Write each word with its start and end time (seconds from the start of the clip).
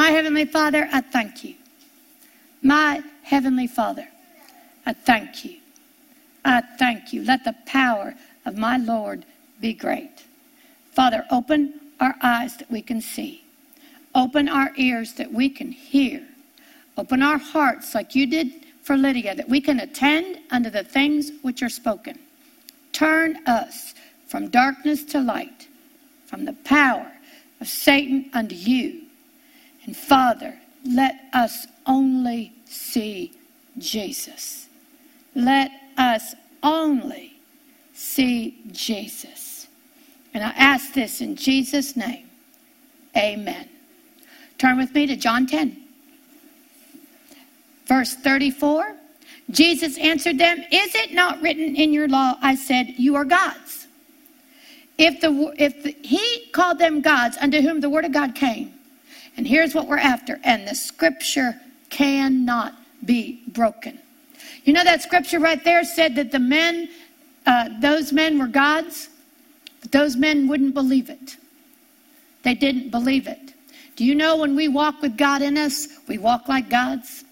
My 0.00 0.12
Heavenly 0.12 0.46
Father, 0.46 0.88
I 0.90 1.02
thank 1.02 1.44
you. 1.44 1.56
My 2.62 3.02
Heavenly 3.22 3.66
Father, 3.66 4.08
I 4.86 4.94
thank 4.94 5.44
you. 5.44 5.58
I 6.42 6.62
thank 6.78 7.12
you. 7.12 7.22
Let 7.22 7.44
the 7.44 7.54
power 7.66 8.14
of 8.46 8.56
my 8.56 8.78
Lord 8.78 9.26
be 9.60 9.74
great. 9.74 10.24
Father, 10.92 11.26
open 11.30 11.78
our 12.00 12.14
eyes 12.22 12.56
that 12.56 12.70
we 12.70 12.80
can 12.80 13.02
see. 13.02 13.44
Open 14.14 14.48
our 14.48 14.70
ears 14.76 15.12
that 15.16 15.30
we 15.30 15.50
can 15.50 15.70
hear. 15.70 16.26
Open 16.96 17.22
our 17.22 17.36
hearts 17.36 17.94
like 17.94 18.14
you 18.14 18.26
did 18.26 18.52
for 18.80 18.96
Lydia, 18.96 19.34
that 19.34 19.50
we 19.50 19.60
can 19.60 19.80
attend 19.80 20.38
unto 20.50 20.70
the 20.70 20.82
things 20.82 21.30
which 21.42 21.62
are 21.62 21.68
spoken. 21.68 22.18
Turn 22.94 23.46
us 23.46 23.92
from 24.28 24.48
darkness 24.48 25.04
to 25.12 25.20
light, 25.20 25.68
from 26.24 26.46
the 26.46 26.54
power 26.64 27.12
of 27.60 27.68
Satan 27.68 28.30
unto 28.32 28.54
you. 28.54 28.99
And 29.86 29.96
Father, 29.96 30.58
let 30.84 31.20
us 31.32 31.66
only 31.86 32.52
see 32.64 33.32
Jesus. 33.78 34.68
Let 35.34 35.70
us 35.96 36.34
only 36.62 37.34
see 37.92 38.58
Jesus. 38.72 39.68
And 40.32 40.44
I 40.44 40.50
ask 40.50 40.92
this 40.92 41.20
in 41.20 41.36
Jesus' 41.36 41.96
name. 41.96 42.28
Amen. 43.16 43.68
Turn 44.58 44.78
with 44.78 44.94
me 44.94 45.06
to 45.06 45.16
John 45.16 45.46
10. 45.46 45.76
Verse 47.86 48.14
34. 48.14 48.94
Jesus 49.50 49.98
answered 49.98 50.38
them, 50.38 50.58
Is 50.70 50.94
it 50.94 51.12
not 51.12 51.42
written 51.42 51.74
in 51.74 51.92
your 51.92 52.06
law? 52.06 52.36
I 52.40 52.54
said, 52.54 52.94
You 52.96 53.16
are 53.16 53.24
gods. 53.24 53.88
If, 54.96 55.20
the, 55.20 55.52
if 55.58 55.82
the, 55.82 55.96
he 56.02 56.46
called 56.52 56.78
them 56.78 57.00
gods 57.00 57.36
unto 57.40 57.60
whom 57.60 57.80
the 57.80 57.90
word 57.90 58.04
of 58.04 58.12
God 58.12 58.34
came, 58.34 58.74
and 59.36 59.46
here's 59.46 59.74
what 59.74 59.86
we're 59.86 59.98
after, 59.98 60.40
and 60.44 60.66
the 60.66 60.74
scripture 60.74 61.54
cannot 61.88 62.74
be 63.04 63.42
broken. 63.48 63.98
You 64.64 64.72
know 64.72 64.84
that 64.84 65.02
scripture 65.02 65.38
right 65.38 65.62
there 65.64 65.84
said 65.84 66.14
that 66.16 66.30
the 66.32 66.38
men, 66.38 66.88
uh, 67.46 67.70
those 67.80 68.12
men 68.12 68.38
were 68.38 68.46
gods, 68.46 69.08
but 69.80 69.92
those 69.92 70.16
men 70.16 70.48
wouldn't 70.48 70.74
believe 70.74 71.08
it. 71.08 71.36
They 72.42 72.54
didn't 72.54 72.90
believe 72.90 73.26
it. 73.26 73.54
Do 73.96 74.04
you 74.04 74.14
know 74.14 74.36
when 74.36 74.56
we 74.56 74.68
walk 74.68 75.02
with 75.02 75.16
God 75.16 75.42
in 75.42 75.58
us, 75.58 75.88
we 76.08 76.18
walk 76.18 76.48
like 76.48 76.70
gods? 76.70 77.24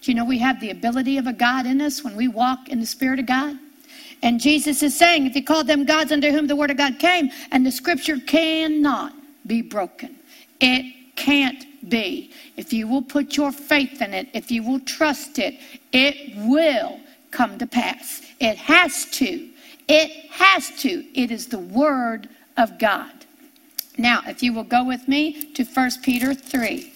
Do 0.00 0.10
you 0.10 0.14
know 0.14 0.24
we 0.24 0.38
have 0.38 0.60
the 0.60 0.70
ability 0.70 1.18
of 1.18 1.26
a 1.26 1.32
God 1.32 1.66
in 1.66 1.80
us 1.80 2.04
when 2.04 2.16
we 2.16 2.28
walk 2.28 2.68
in 2.68 2.80
the 2.80 2.86
Spirit 2.86 3.18
of 3.18 3.26
God? 3.26 3.58
And 4.22 4.40
Jesus 4.40 4.82
is 4.82 4.96
saying, 4.96 5.26
if 5.26 5.34
you 5.36 5.44
called 5.44 5.66
them 5.66 5.84
gods 5.84 6.12
under 6.12 6.30
whom 6.30 6.46
the 6.46 6.56
word 6.56 6.70
of 6.70 6.78
God 6.78 6.98
came, 6.98 7.30
and 7.52 7.66
the 7.66 7.70
scripture 7.70 8.18
cannot 8.26 9.12
be 9.46 9.60
broken. 9.60 10.16
It 10.60 10.94
can't 11.16 11.88
be. 11.88 12.32
If 12.56 12.72
you 12.72 12.88
will 12.88 13.02
put 13.02 13.36
your 13.36 13.52
faith 13.52 14.00
in 14.00 14.14
it, 14.14 14.28
if 14.32 14.50
you 14.50 14.62
will 14.62 14.80
trust 14.80 15.38
it, 15.38 15.58
it 15.92 16.36
will 16.36 17.00
come 17.30 17.58
to 17.58 17.66
pass. 17.66 18.22
It 18.40 18.56
has 18.56 19.06
to. 19.12 19.48
It 19.88 20.30
has 20.30 20.70
to. 20.82 21.04
It 21.14 21.30
is 21.30 21.48
the 21.48 21.58
word 21.58 22.28
of 22.56 22.78
God. 22.78 23.12
Now, 23.98 24.22
if 24.26 24.42
you 24.42 24.52
will 24.52 24.64
go 24.64 24.84
with 24.84 25.06
me 25.06 25.52
to 25.52 25.64
1 25.64 25.90
Peter 26.02 26.34
3. 26.34 26.92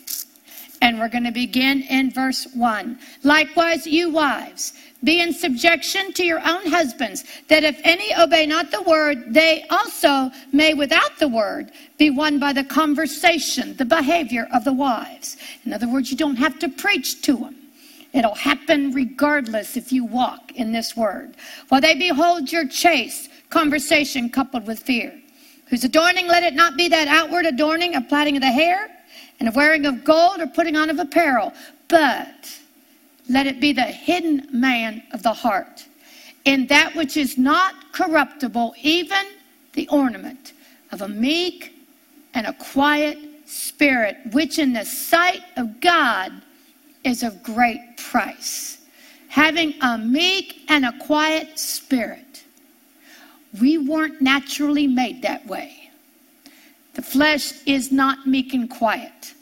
And 0.80 0.98
we're 1.00 1.08
going 1.08 1.24
to 1.24 1.32
begin 1.32 1.82
in 1.82 2.12
verse 2.12 2.46
1. 2.54 2.98
Likewise, 3.24 3.86
you 3.86 4.10
wives, 4.10 4.74
be 5.04 5.20
in 5.20 5.32
subjection 5.32 6.12
to 6.14 6.24
your 6.24 6.40
own 6.40 6.66
husbands, 6.66 7.24
that 7.48 7.64
if 7.64 7.80
any 7.84 8.14
obey 8.16 8.46
not 8.46 8.70
the 8.70 8.82
word, 8.82 9.32
they 9.32 9.64
also 9.70 10.30
may, 10.52 10.74
without 10.74 11.18
the 11.18 11.28
word, 11.28 11.70
be 11.98 12.10
won 12.10 12.38
by 12.38 12.52
the 12.52 12.64
conversation, 12.64 13.76
the 13.76 13.84
behavior 13.84 14.48
of 14.52 14.64
the 14.64 14.72
wives. 14.72 15.36
In 15.64 15.72
other 15.72 15.88
words, 15.88 16.10
you 16.10 16.16
don't 16.16 16.36
have 16.36 16.58
to 16.58 16.68
preach 16.68 17.22
to 17.22 17.36
them. 17.36 17.54
It'll 18.12 18.34
happen 18.34 18.92
regardless 18.92 19.76
if 19.76 19.92
you 19.92 20.04
walk 20.04 20.52
in 20.52 20.72
this 20.72 20.96
word. 20.96 21.34
While 21.68 21.80
they 21.80 21.94
behold 21.94 22.50
your 22.50 22.66
chaste 22.66 23.30
conversation 23.50 24.30
coupled 24.30 24.66
with 24.66 24.80
fear, 24.80 25.18
whose 25.66 25.84
adorning 25.84 26.26
let 26.26 26.42
it 26.42 26.54
not 26.54 26.76
be 26.76 26.88
that 26.88 27.08
outward 27.08 27.46
adorning 27.46 27.94
of 27.94 28.08
plaiting 28.08 28.36
of 28.36 28.42
the 28.42 28.50
hair 28.50 28.88
and 29.38 29.48
of 29.48 29.54
wearing 29.54 29.86
of 29.86 30.02
gold 30.04 30.40
or 30.40 30.46
putting 30.46 30.76
on 30.76 30.90
of 30.90 30.98
apparel, 30.98 31.52
but 31.88 32.50
let 33.28 33.46
it 33.46 33.60
be 33.60 33.72
the 33.72 33.82
hidden 33.82 34.48
man 34.52 35.02
of 35.12 35.22
the 35.22 35.32
heart, 35.32 35.86
in 36.44 36.66
that 36.68 36.94
which 36.94 37.16
is 37.16 37.36
not 37.36 37.92
corruptible, 37.92 38.74
even 38.82 39.26
the 39.74 39.88
ornament 39.88 40.52
of 40.92 41.02
a 41.02 41.08
meek 41.08 41.74
and 42.34 42.46
a 42.46 42.52
quiet 42.54 43.18
spirit, 43.46 44.16
which 44.32 44.58
in 44.58 44.72
the 44.72 44.84
sight 44.84 45.42
of 45.56 45.80
God 45.80 46.32
is 47.04 47.22
of 47.22 47.42
great 47.42 47.96
price. 47.96 48.78
Having 49.28 49.74
a 49.82 49.98
meek 49.98 50.62
and 50.68 50.84
a 50.84 50.98
quiet 50.98 51.58
spirit. 51.58 52.44
We 53.60 53.78
weren't 53.78 54.20
naturally 54.20 54.86
made 54.86 55.22
that 55.22 55.46
way. 55.46 55.90
The 56.94 57.02
flesh 57.02 57.52
is 57.66 57.92
not 57.92 58.26
meek 58.26 58.54
and 58.54 58.68
quiet. 58.68 59.34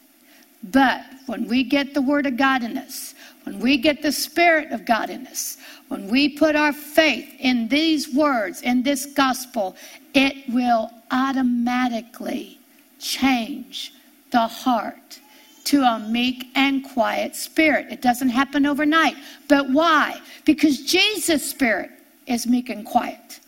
But 0.63 1.05
when 1.27 1.49
we 1.49 1.65
get 1.65 1.95
the 1.95 2.03
Word 2.03 2.27
of 2.27 2.37
God 2.37 2.63
in 2.63 2.77
us, 2.77 3.15
when 3.47 3.61
we 3.61 3.79
get 3.79 4.03
the 4.03 4.11
Spirit 4.11 4.73
of 4.73 4.84
God 4.84 5.09
in 5.09 5.25
us, 5.29 5.57
when 5.87 6.09
we 6.09 6.29
put 6.29 6.57
our 6.57 6.73
faith 6.73 7.33
in 7.39 7.69
these 7.69 8.12
words, 8.12 8.62
in 8.62 8.83
this 8.83 9.07
gospel, 9.07 9.77
it 10.15 10.53
will 10.53 10.91
automatically 11.12 12.59
change 12.99 13.95
the 14.33 14.49
heart 14.49 15.21
to 15.62 15.83
a 15.83 16.01
meek 16.01 16.49
and 16.56 16.85
quiet 16.89 17.37
spirit. 17.37 17.87
It 17.89 18.03
doesn't 18.03 18.31
happen 18.31 18.67
overnight. 18.67 19.15
But 19.47 19.71
why? 19.71 20.21
Because 20.45 20.83
Jesus' 20.83 21.49
spirit 21.49 21.91
is 22.27 22.49
meek 22.49 22.69
and 22.69 22.85
quiet. 22.85 23.39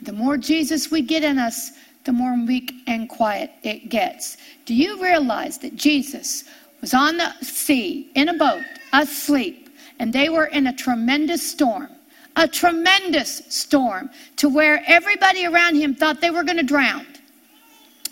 The 0.00 0.12
more 0.14 0.38
Jesus 0.38 0.90
we 0.90 1.02
get 1.02 1.22
in 1.22 1.38
us, 1.38 1.72
the 2.04 2.12
more 2.12 2.38
meek 2.38 2.72
and 2.86 3.06
quiet 3.06 3.50
it 3.62 3.90
gets. 3.90 4.38
Do 4.64 4.74
you 4.74 5.02
realize 5.02 5.58
that 5.58 5.76
Jesus 5.76 6.44
was 6.80 6.94
on 6.94 7.18
the 7.18 7.32
sea 7.42 8.10
in 8.14 8.30
a 8.30 8.34
boat, 8.34 8.62
asleep, 9.02 9.70
and 9.98 10.12
they 10.12 10.28
were 10.28 10.46
in 10.46 10.66
a 10.66 10.72
tremendous 10.72 11.48
storm? 11.48 11.88
A 12.36 12.46
tremendous 12.46 13.42
storm 13.48 14.10
to 14.36 14.48
where 14.48 14.82
everybody 14.86 15.46
around 15.46 15.76
him 15.76 15.94
thought 15.94 16.20
they 16.20 16.30
were 16.30 16.44
going 16.44 16.58
to 16.58 16.62
drown. 16.62 17.06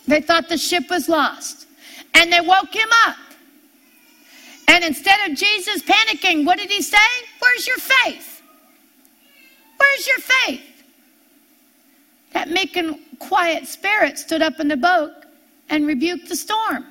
They 0.07 0.21
thought 0.21 0.49
the 0.49 0.57
ship 0.57 0.89
was 0.89 1.09
lost. 1.09 1.67
And 2.15 2.33
they 2.33 2.41
woke 2.41 2.75
him 2.75 2.89
up. 3.07 3.17
And 4.69 4.83
instead 4.83 5.31
of 5.31 5.37
Jesus 5.37 5.83
panicking, 5.83 6.47
what 6.47 6.59
did 6.59 6.71
he 6.71 6.81
say? 6.81 6.97
Where's 7.39 7.67
your 7.67 7.77
faith? 7.77 8.43
Where's 9.77 10.07
your 10.07 10.19
faith? 10.19 10.85
That 12.33 12.49
meek 12.49 12.77
and 12.77 12.99
quiet 13.19 13.67
spirit 13.67 14.19
stood 14.19 14.43
up 14.43 14.59
in 14.59 14.69
the 14.69 14.77
boat 14.77 15.13
and 15.69 15.87
rebuked 15.87 16.29
the 16.29 16.37
storm. 16.37 16.87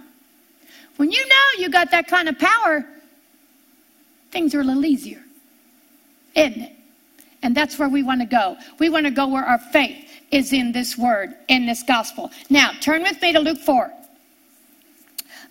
When 0.98 1.12
you 1.12 1.28
know 1.28 1.46
you 1.58 1.70
got 1.70 1.90
that 1.92 2.08
kind 2.08 2.30
of 2.30 2.38
power, 2.38 2.86
things 4.34 4.54
are 4.54 4.62
a 4.62 4.64
little 4.64 4.86
easier, 4.86 5.24
isn't 6.36 6.62
it? 6.62 6.74
And 7.44 7.56
that's 7.56 7.78
where 7.78 7.88
we 7.88 8.04
want 8.04 8.22
to 8.22 8.26
go. 8.26 8.58
We 8.80 8.90
want 8.90 9.06
to 9.06 9.12
go 9.12 9.28
where 9.28 9.46
our 9.46 9.60
faith 9.60 10.10
is 10.32 10.52
in 10.52 10.72
this 10.72 10.98
word, 10.98 11.36
in 11.48 11.66
this 11.66 11.84
gospel. 11.84 12.32
Now, 12.50 12.72
turn 12.82 13.04
with 13.04 13.22
me 13.22 13.32
to 13.32 13.40
Luke 13.40 13.60
4. 13.60 13.94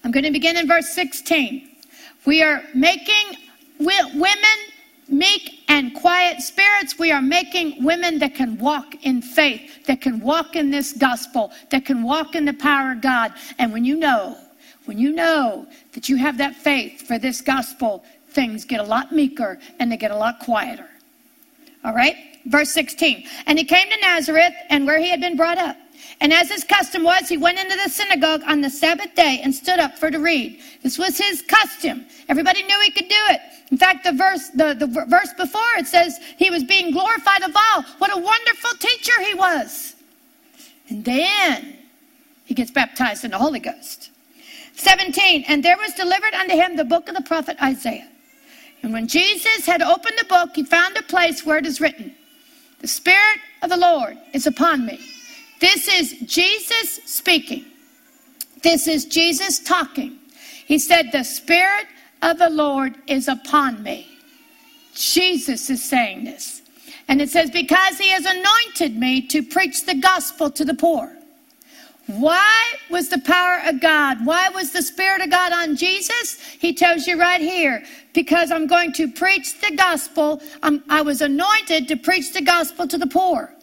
I'm 0.05 0.11
going 0.11 0.25
to 0.25 0.31
begin 0.31 0.57
in 0.57 0.67
verse 0.67 0.89
16. 0.89 1.71
We 2.27 2.43
are 2.43 2.63
making 2.75 3.39
women 3.79 4.59
meek 5.09 5.61
and 5.69 5.95
quiet 5.95 6.41
spirits. 6.41 6.99
We 6.99 7.13
are 7.13 7.23
making 7.23 7.85
women 7.85 8.19
that 8.19 8.35
can 8.35 8.59
walk 8.59 8.95
in 9.05 9.23
faith, 9.23 9.85
that 9.87 10.01
can 10.01 10.21
walk 10.21 10.57
in 10.57 10.71
this 10.71 10.93
gospel, 10.93 11.53
that 11.71 11.85
can 11.85 12.03
walk 12.03 12.35
in 12.35 12.45
the 12.45 12.55
power 12.55 12.93
of 12.93 13.01
God. 13.01 13.33
And 13.59 13.73
when 13.73 13.85
you 13.85 13.97
know, 13.97 14.37
when 14.87 14.99
you 14.99 15.13
know 15.13 15.67
that 15.93 16.09
you 16.09 16.17
have 16.17 16.39
that 16.39 16.57
faith 16.57 17.07
for 17.07 17.19
this 17.19 17.41
gospel, 17.41 18.03
things 18.33 18.65
get 18.65 18.81
a 18.81 18.85
lot 18.85 19.13
meeker 19.13 19.59
and 19.79 19.91
they 19.91 19.97
get 19.97 20.11
a 20.11 20.17
lot 20.17 20.41
quieter. 20.41 20.89
All 21.85 21.95
right? 21.95 22.17
Verse 22.47 22.71
16. 22.71 23.27
And 23.47 23.59
he 23.59 23.65
came 23.65 23.89
to 23.89 24.01
Nazareth 24.01 24.55
and 24.69 24.87
where 24.87 24.99
he 24.99 25.11
had 25.11 25.21
been 25.21 25.37
brought 25.37 25.59
up. 25.59 25.77
And 26.21 26.33
as 26.33 26.51
his 26.51 26.65
custom 26.65 27.03
was, 27.03 27.29
he 27.29 27.37
went 27.37 27.59
into 27.59 27.77
the 27.77 27.91
synagogue 27.91 28.43
on 28.47 28.61
the 28.61 28.71
Sabbath 28.71 29.15
day 29.15 29.41
and 29.43 29.55
stood 29.55 29.79
up 29.79 29.99
for 29.99 30.11
to 30.11 30.19
read. 30.19 30.61
This 30.83 30.99
was 30.99 31.19
his 31.19 31.43
custom. 31.43 32.05
Everybody 32.29 32.63
knew 32.63 32.81
he 32.81 32.91
could 32.91 33.09
do 33.09 33.23
it. 33.31 33.41
In 33.71 33.79
fact, 33.79 34.05
the 34.05 34.13
verse, 34.13 34.49
the, 34.51 34.75
the 34.75 34.87
verse 34.87 35.33
before 35.37 35.63
it 35.79 35.87
says 35.87 36.19
he 36.37 36.51
was 36.51 36.63
being 36.63 36.93
glorified 36.93 37.43
of 37.43 37.57
all. 37.57 37.83
What 37.99 38.17
a 38.17 38.21
wonderful 38.21 38.71
teacher 38.79 39.21
he 39.23 39.35
was. 39.35 39.97
And 40.89 41.05
then 41.05 41.79
he 42.45 42.55
gets 42.55 42.71
baptized 42.71 43.25
in 43.25 43.31
the 43.31 43.39
Holy 43.39 43.61
Ghost. 43.61 44.11
17, 44.75 45.45
and 45.49 45.65
there 45.65 45.77
was 45.77 45.95
delivered 45.95 46.35
unto 46.35 46.55
him 46.55 46.77
the 46.77 46.85
book 46.85 47.09
of 47.09 47.15
the 47.15 47.23
prophet 47.23 47.57
Isaiah. 47.63 48.09
And 48.83 48.93
when 48.93 49.07
Jesus 49.07 49.65
had 49.67 49.83
opened 49.83 50.19
the 50.19 50.25
book, 50.25 50.51
he 50.55 50.65
found 50.65 50.97
a 50.97 51.03
place 51.03 51.47
where 51.47 51.59
it 51.59 51.67
is 51.67 51.81
written, 51.81 52.15
The 52.81 52.89
Spirit 52.89 53.39
of 53.63 53.71
the 53.71 53.77
Lord 53.77 54.19
is 54.33 54.47
upon 54.47 54.85
me 54.87 54.99
this 55.63 55.87
is 55.87 56.19
Jesus 56.27 56.99
speaking. 57.05 57.65
This 58.65 58.89
is 58.89 59.05
Jesus 59.05 59.61
talking. 59.61 60.19
He 60.67 60.77
said, 60.77 61.13
The 61.13 61.23
Spirit 61.23 61.87
of 62.21 62.39
the 62.39 62.51
Lord 62.51 62.97
is 63.07 63.29
upon 63.29 63.81
me. 63.81 64.09
Jesus 64.93 65.71
is 65.71 65.81
saying 65.81 66.25
this. 66.25 66.63
And 67.07 67.23
it 67.23 67.31
says, 67.31 67.49
Because 67.49 67.97
he 67.97 68.09
has 68.09 68.27
anointed 68.27 68.99
me 68.99 69.25
to 69.29 69.45
preach 69.45 69.87
the 69.87 69.95
gospel 69.95 70.51
to 70.51 70.65
the 70.65 70.75
poor. 70.75 71.17
Why 72.07 72.75
was 72.91 73.09
the 73.09 73.21
power 73.21 73.61
of 73.67 73.81
God? 73.81 74.27
Why 74.27 74.49
was 74.49 74.73
the 74.73 74.83
Spirit 74.83 75.23
of 75.23 75.31
God 75.31 75.53
on 75.53 75.77
Jesus? 75.77 76.41
He 76.41 76.75
tells 76.75 77.07
you 77.07 77.19
right 77.19 77.41
here, 77.41 77.85
because 78.13 78.51
I'm 78.51 78.67
going 78.67 78.93
to 78.95 79.11
preach 79.11 79.61
the 79.61 79.75
gospel. 79.77 80.43
I'm, 80.63 80.83
I 80.89 81.03
was 81.03 81.21
anointed 81.21 81.89
to 81.89 81.97
preach 81.97 82.33
the 82.33 82.43
gospel 82.43 82.89
to 82.89 82.99
the 82.99 83.07
poor. 83.07 83.55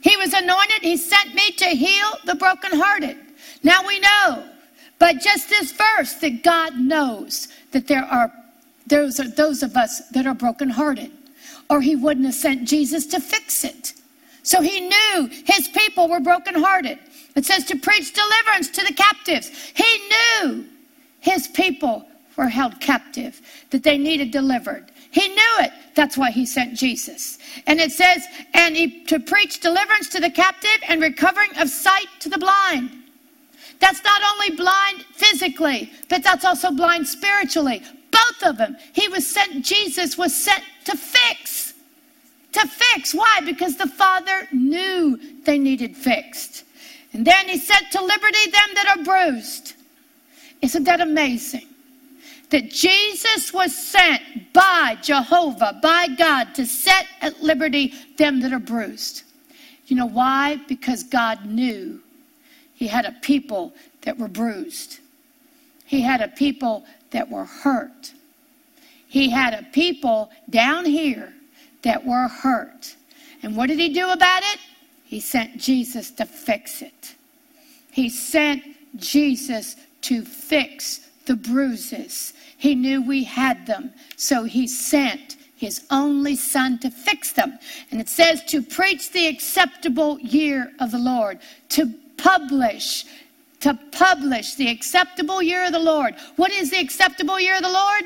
He 0.00 0.16
was 0.16 0.32
anointed. 0.32 0.82
He 0.82 0.96
sent 0.96 1.34
me 1.34 1.50
to 1.52 1.66
heal 1.66 2.10
the 2.24 2.34
brokenhearted. 2.34 3.16
Now 3.62 3.86
we 3.86 3.98
know, 4.00 4.44
but 4.98 5.20
just 5.20 5.48
this 5.48 5.72
verse, 5.72 6.14
that 6.14 6.44
God 6.44 6.78
knows 6.78 7.48
that 7.72 7.86
there 7.88 8.04
are 8.04 8.32
those, 8.86 9.18
are 9.20 9.28
those 9.28 9.62
of 9.62 9.76
us 9.76 10.08
that 10.10 10.26
are 10.26 10.34
brokenhearted, 10.34 11.10
or 11.68 11.80
He 11.80 11.96
wouldn't 11.96 12.26
have 12.26 12.34
sent 12.34 12.68
Jesus 12.68 13.06
to 13.06 13.20
fix 13.20 13.64
it. 13.64 13.92
So 14.42 14.62
He 14.62 14.80
knew 14.80 15.28
His 15.46 15.68
people 15.68 16.08
were 16.08 16.20
brokenhearted. 16.20 16.98
It 17.38 17.46
says 17.46 17.64
to 17.66 17.76
preach 17.76 18.12
deliverance 18.12 18.68
to 18.70 18.84
the 18.84 18.92
captives. 18.92 19.52
He 19.72 20.10
knew 20.10 20.66
his 21.20 21.46
people 21.46 22.04
were 22.36 22.48
held 22.48 22.80
captive, 22.80 23.40
that 23.70 23.84
they 23.84 23.96
needed 23.96 24.32
delivered. 24.32 24.90
He 25.12 25.28
knew 25.28 25.58
it. 25.60 25.70
That's 25.94 26.18
why 26.18 26.32
he 26.32 26.44
sent 26.44 26.76
Jesus. 26.76 27.38
And 27.68 27.78
it 27.78 27.92
says, 27.92 28.24
and 28.54 28.76
he, 28.76 29.04
to 29.04 29.20
preach 29.20 29.60
deliverance 29.60 30.08
to 30.08 30.20
the 30.20 30.30
captive 30.30 30.80
and 30.88 31.00
recovering 31.00 31.56
of 31.58 31.68
sight 31.68 32.08
to 32.18 32.28
the 32.28 32.38
blind. 32.38 32.90
That's 33.78 34.02
not 34.02 34.20
only 34.32 34.56
blind 34.56 35.04
physically, 35.14 35.92
but 36.08 36.24
that's 36.24 36.44
also 36.44 36.72
blind 36.72 37.06
spiritually. 37.06 37.84
Both 38.10 38.48
of 38.48 38.58
them. 38.58 38.76
He 38.94 39.06
was 39.06 39.24
sent, 39.24 39.64
Jesus 39.64 40.18
was 40.18 40.34
sent 40.34 40.64
to 40.86 40.96
fix. 40.96 41.74
To 42.54 42.66
fix. 42.66 43.14
Why? 43.14 43.42
Because 43.44 43.76
the 43.76 43.86
Father 43.86 44.48
knew 44.50 45.20
they 45.44 45.56
needed 45.56 45.96
fixed. 45.96 46.64
And 47.18 47.26
then 47.26 47.48
he 47.48 47.58
set 47.58 47.90
to 47.90 48.00
liberty 48.00 48.48
them 48.48 48.68
that 48.74 48.96
are 48.96 49.02
bruised. 49.02 49.74
Isn't 50.62 50.84
that 50.84 51.00
amazing? 51.00 51.66
That 52.50 52.70
Jesus 52.70 53.52
was 53.52 53.76
sent 53.76 54.22
by 54.52 54.96
Jehovah, 55.02 55.80
by 55.82 56.06
God, 56.16 56.54
to 56.54 56.64
set 56.64 57.06
at 57.20 57.42
liberty 57.42 57.92
them 58.18 58.38
that 58.42 58.52
are 58.52 58.60
bruised. 58.60 59.24
You 59.86 59.96
know 59.96 60.06
why? 60.06 60.60
Because 60.68 61.02
God 61.02 61.44
knew 61.44 62.00
he 62.74 62.86
had 62.86 63.04
a 63.04 63.16
people 63.20 63.74
that 64.02 64.16
were 64.16 64.28
bruised. 64.28 65.00
He 65.86 66.00
had 66.02 66.20
a 66.20 66.28
people 66.28 66.84
that 67.10 67.28
were 67.28 67.46
hurt. 67.46 68.12
He 69.08 69.28
had 69.28 69.54
a 69.54 69.64
people 69.72 70.30
down 70.50 70.84
here 70.84 71.34
that 71.82 72.06
were 72.06 72.28
hurt. 72.28 72.94
And 73.42 73.56
what 73.56 73.66
did 73.66 73.80
he 73.80 73.88
do 73.88 74.08
about 74.08 74.44
it? 74.44 74.60
He 75.08 75.20
sent 75.20 75.56
Jesus 75.56 76.10
to 76.12 76.26
fix 76.26 76.82
it. 76.82 77.14
He 77.90 78.10
sent 78.10 78.62
Jesus 78.96 79.74
to 80.02 80.22
fix 80.22 81.00
the 81.24 81.34
bruises. 81.34 82.34
He 82.58 82.74
knew 82.74 83.00
we 83.00 83.24
had 83.24 83.66
them, 83.66 83.94
so 84.16 84.44
he 84.44 84.66
sent 84.66 85.38
his 85.56 85.86
only 85.90 86.36
son 86.36 86.78
to 86.80 86.90
fix 86.90 87.32
them. 87.32 87.58
And 87.90 88.02
it 88.02 88.10
says 88.10 88.44
to 88.48 88.60
preach 88.60 89.10
the 89.12 89.28
acceptable 89.28 90.20
year 90.20 90.72
of 90.78 90.90
the 90.90 90.98
Lord, 90.98 91.38
to 91.70 91.90
publish, 92.18 93.06
to 93.60 93.78
publish 93.90 94.56
the 94.56 94.68
acceptable 94.68 95.42
year 95.42 95.64
of 95.64 95.72
the 95.72 95.78
Lord. 95.78 96.16
What 96.36 96.52
is 96.52 96.70
the 96.70 96.80
acceptable 96.80 97.40
year 97.40 97.56
of 97.56 97.62
the 97.62 97.72
Lord? 97.72 98.04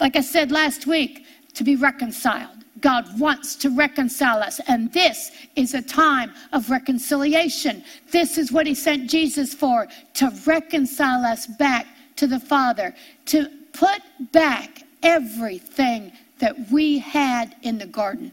Like 0.00 0.16
I 0.16 0.20
said 0.20 0.50
last 0.50 0.84
week, 0.84 1.24
to 1.54 1.62
be 1.62 1.76
reconciled. 1.76 2.61
God 2.82 3.18
wants 3.18 3.56
to 3.56 3.70
reconcile 3.70 4.42
us. 4.42 4.60
And 4.68 4.92
this 4.92 5.30
is 5.56 5.72
a 5.72 5.80
time 5.80 6.32
of 6.52 6.68
reconciliation. 6.68 7.82
This 8.10 8.36
is 8.36 8.52
what 8.52 8.66
He 8.66 8.74
sent 8.74 9.08
Jesus 9.08 9.54
for 9.54 9.88
to 10.14 10.32
reconcile 10.44 11.24
us 11.24 11.46
back 11.46 11.86
to 12.16 12.26
the 12.26 12.40
Father, 12.40 12.94
to 13.26 13.48
put 13.72 14.02
back 14.32 14.82
everything 15.02 16.12
that 16.38 16.70
we 16.70 16.98
had 16.98 17.56
in 17.62 17.78
the 17.78 17.86
garden. 17.86 18.32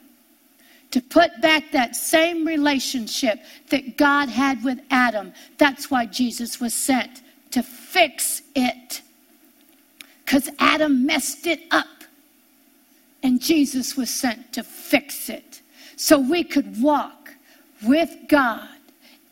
To 0.92 1.02
put 1.02 1.40
back 1.40 1.72
that 1.72 1.96
same 1.96 2.46
relationship 2.46 3.40
that 3.70 3.96
God 3.96 4.28
had 4.28 4.64
with 4.64 4.80
Adam. 4.90 5.34
That's 5.60 5.92
why 5.92 6.08
Jesus 6.08 6.60
was 6.60 6.74
sent 6.74 7.22
to 7.52 7.62
fix 7.62 8.42
it. 8.56 9.02
Because 10.26 10.50
Adam 10.58 11.06
messed 11.06 11.46
it 11.46 11.62
up. 11.70 11.99
And 13.24 13.42
Jesus 13.42 13.98
was 13.98 14.10
sent 14.10 14.54
to 14.54 14.64
fix 14.64 15.30
it 15.30 15.62
so 15.96 16.18
we 16.18 16.44
could 16.44 16.82
walk 16.82 17.34
with 17.84 18.16
God 18.28 18.70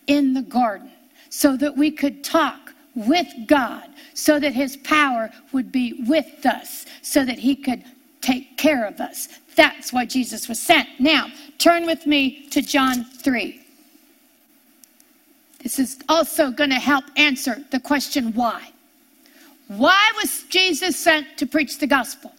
in 0.07 0.33
the 0.33 0.41
garden, 0.41 0.91
so 1.29 1.57
that 1.57 1.75
we 1.75 1.91
could 1.91 2.23
talk 2.23 2.73
with 2.95 3.27
God, 3.47 3.87
so 4.13 4.39
that 4.39 4.53
his 4.53 4.77
power 4.77 5.31
would 5.51 5.71
be 5.71 6.03
with 6.07 6.45
us, 6.45 6.85
so 7.01 7.23
that 7.23 7.37
he 7.37 7.55
could 7.55 7.83
take 8.21 8.57
care 8.57 8.85
of 8.85 8.99
us. 8.99 9.29
That's 9.55 9.93
why 9.93 10.05
Jesus 10.05 10.49
was 10.49 10.59
sent. 10.59 10.87
Now, 10.99 11.27
turn 11.57 11.85
with 11.85 12.05
me 12.05 12.47
to 12.49 12.61
John 12.61 13.05
3. 13.05 13.61
This 15.63 15.79
is 15.79 15.99
also 16.07 16.51
going 16.51 16.69
to 16.69 16.77
help 16.77 17.05
answer 17.17 17.63
the 17.71 17.79
question 17.79 18.33
why. 18.33 18.71
Why 19.67 20.11
was 20.21 20.43
Jesus 20.43 20.97
sent 20.97 21.37
to 21.37 21.45
preach 21.45 21.79
the 21.79 21.87
gospel? 21.87 22.33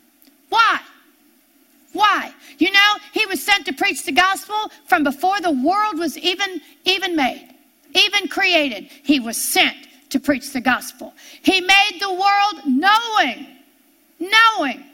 Why? 0.48 0.80
Why? 1.92 2.32
You 2.58 2.70
know, 2.70 2.96
he 3.12 3.24
was 3.26 3.42
sent 3.42 3.66
to 3.66 3.72
preach 3.72 4.04
the 4.04 4.12
gospel 4.12 4.70
from 4.86 5.04
before 5.04 5.40
the 5.40 5.50
world 5.50 5.98
was 5.98 6.18
even 6.18 6.60
even 6.84 7.16
made, 7.16 7.54
even 7.94 8.28
created. 8.28 8.84
He 9.02 9.20
was 9.20 9.36
sent 9.36 9.76
to 10.10 10.20
preach 10.20 10.52
the 10.52 10.60
gospel. 10.60 11.14
He 11.42 11.60
made 11.60 11.98
the 12.00 12.12
world 12.12 12.64
knowing, 12.66 13.46
knowing. 14.18 14.84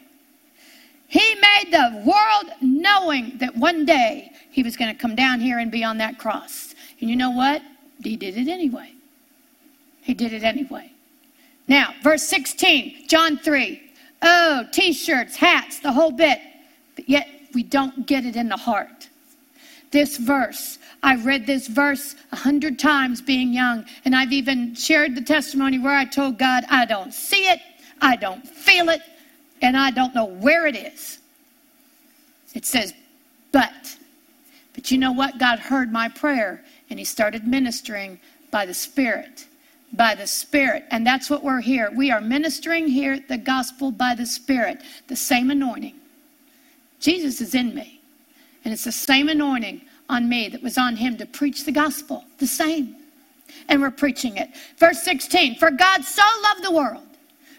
He 1.09 1.35
made 1.35 1.73
the 1.73 2.03
world 2.05 2.53
knowing 2.61 3.39
that 3.39 3.57
one 3.57 3.85
day 3.85 4.33
he 4.51 4.63
was 4.63 4.77
going 4.77 4.93
to 4.93 5.01
come 5.01 5.15
down 5.15 5.41
here 5.41 5.59
and 5.59 5.71
be 5.71 5.85
on 5.85 5.99
that 5.99 6.19
cross. 6.19 6.75
And 7.01 7.09
you 7.09 7.17
know 7.17 7.31
what? 7.31 7.63
He 8.03 8.17
did 8.17 8.37
it 8.37 8.49
anyway. 8.49 8.93
He 10.03 10.15
did 10.15 10.33
it 10.33 10.43
anyway. 10.43 10.91
Now, 11.69 11.95
verse 12.03 12.25
16, 12.25 13.07
John 13.09 13.39
3. 13.39 13.81
Oh, 14.23 14.65
t 14.73 14.93
shirts, 14.93 15.37
hats, 15.37 15.81
the 15.81 15.93
whole 15.93 16.11
bit 16.11 16.41
but 16.97 17.09
yet 17.09 17.29
we 17.55 17.63
don't 17.63 18.07
get 18.07 18.25
it 18.25 18.37
in 18.37 18.49
the 18.49 18.57
heart. 18.57 19.09
This 19.91 20.17
verse, 20.17 20.79
I 21.03 21.17
read 21.17 21.47
this 21.47 21.69
verse 21.69 22.17
a 22.33 22.37
hundred 22.37 22.79
times 22.79 23.21
being 23.21 23.53
young, 23.53 23.85
and 24.05 24.15
I've 24.17 24.33
even 24.33 24.75
shared 24.75 25.15
the 25.15 25.23
testimony 25.23 25.79
where 25.79 25.97
I 25.97 26.05
told 26.05 26.39
God, 26.39 26.65
I 26.69 26.85
don't 26.85 27.15
see 27.15 27.47
it, 27.49 27.61
I 28.01 28.17
don't 28.17 28.47
feel 28.47 28.89
it, 28.89 29.03
and 29.63 29.77
I 29.77 29.93
don't 29.93 30.15
know 30.15 30.25
where 30.25 30.67
it 30.67 30.75
is. 30.77 31.19
It 32.55 32.67
says, 32.67 32.93
but. 33.53 33.97
But 34.73 34.91
you 34.91 34.99
know 34.99 35.13
what? 35.13 35.39
God 35.39 35.61
heard 35.61 35.93
my 35.93 36.09
prayer, 36.09 36.65
and 36.91 36.99
He 36.99 37.05
started 37.05 37.47
ministering 37.47 38.19
by 38.51 38.67
the 38.67 38.75
Spirit. 38.75 39.47
By 39.93 40.17
the 40.17 40.27
Spirit. 40.27 40.85
And 40.91 41.07
that's 41.07 41.31
what 41.31 41.45
we're 41.45 41.61
here. 41.61 41.93
We 41.95 42.11
are 42.11 42.21
ministering 42.21 42.89
here 42.89 43.21
the 43.29 43.39
gospel 43.39 43.93
by 43.93 44.17
the 44.17 44.27
Spirit, 44.27 44.83
the 45.07 45.15
same 45.15 45.53
anointing. 45.53 45.95
Jesus 47.05 47.43
is 47.43 47.55
in 47.55 47.75
me. 47.75 48.01
And 48.65 48.73
it's 48.73 48.85
the 48.85 48.93
same 48.93 49.29
anointing 49.29 49.83
on 50.09 50.27
me 50.27 50.49
that 50.49 50.63
was 50.63 50.79
on 50.79 50.97
him 50.97 51.19
to 51.19 51.27
preach 51.27 51.65
the 51.65 51.73
gospel. 51.73 52.25
The 52.39 52.47
same. 52.47 52.97
And 53.69 53.83
we're 53.83 53.91
preaching 53.91 54.39
it. 54.39 54.49
Verse 54.79 55.03
16 55.03 55.57
For 55.57 55.71
God 55.71 56.03
so 56.03 56.23
loved 56.43 56.65
the 56.65 56.73
world. 56.73 57.07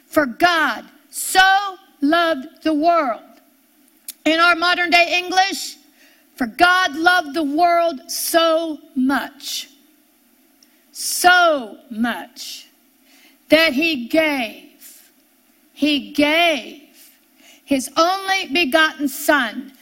For 0.07 0.25
God 0.25 0.85
so 1.11 1.77
loved 2.01 2.63
the 2.63 2.73
world. 2.73 3.21
In 4.25 4.39
our 4.39 4.55
modern 4.55 4.89
day 4.89 5.21
English, 5.23 5.77
for 6.35 6.47
God 6.47 6.95
loved 6.95 7.35
the 7.35 7.43
world 7.43 8.09
so 8.09 8.79
much, 8.95 9.69
so 10.91 11.77
much, 11.91 12.67
that 13.49 13.73
he 13.73 14.07
gave, 14.07 15.11
he 15.73 16.11
gave 16.13 16.84
his 17.65 17.89
only 17.97 18.47
begotten 18.53 19.07
Son. 19.07 19.73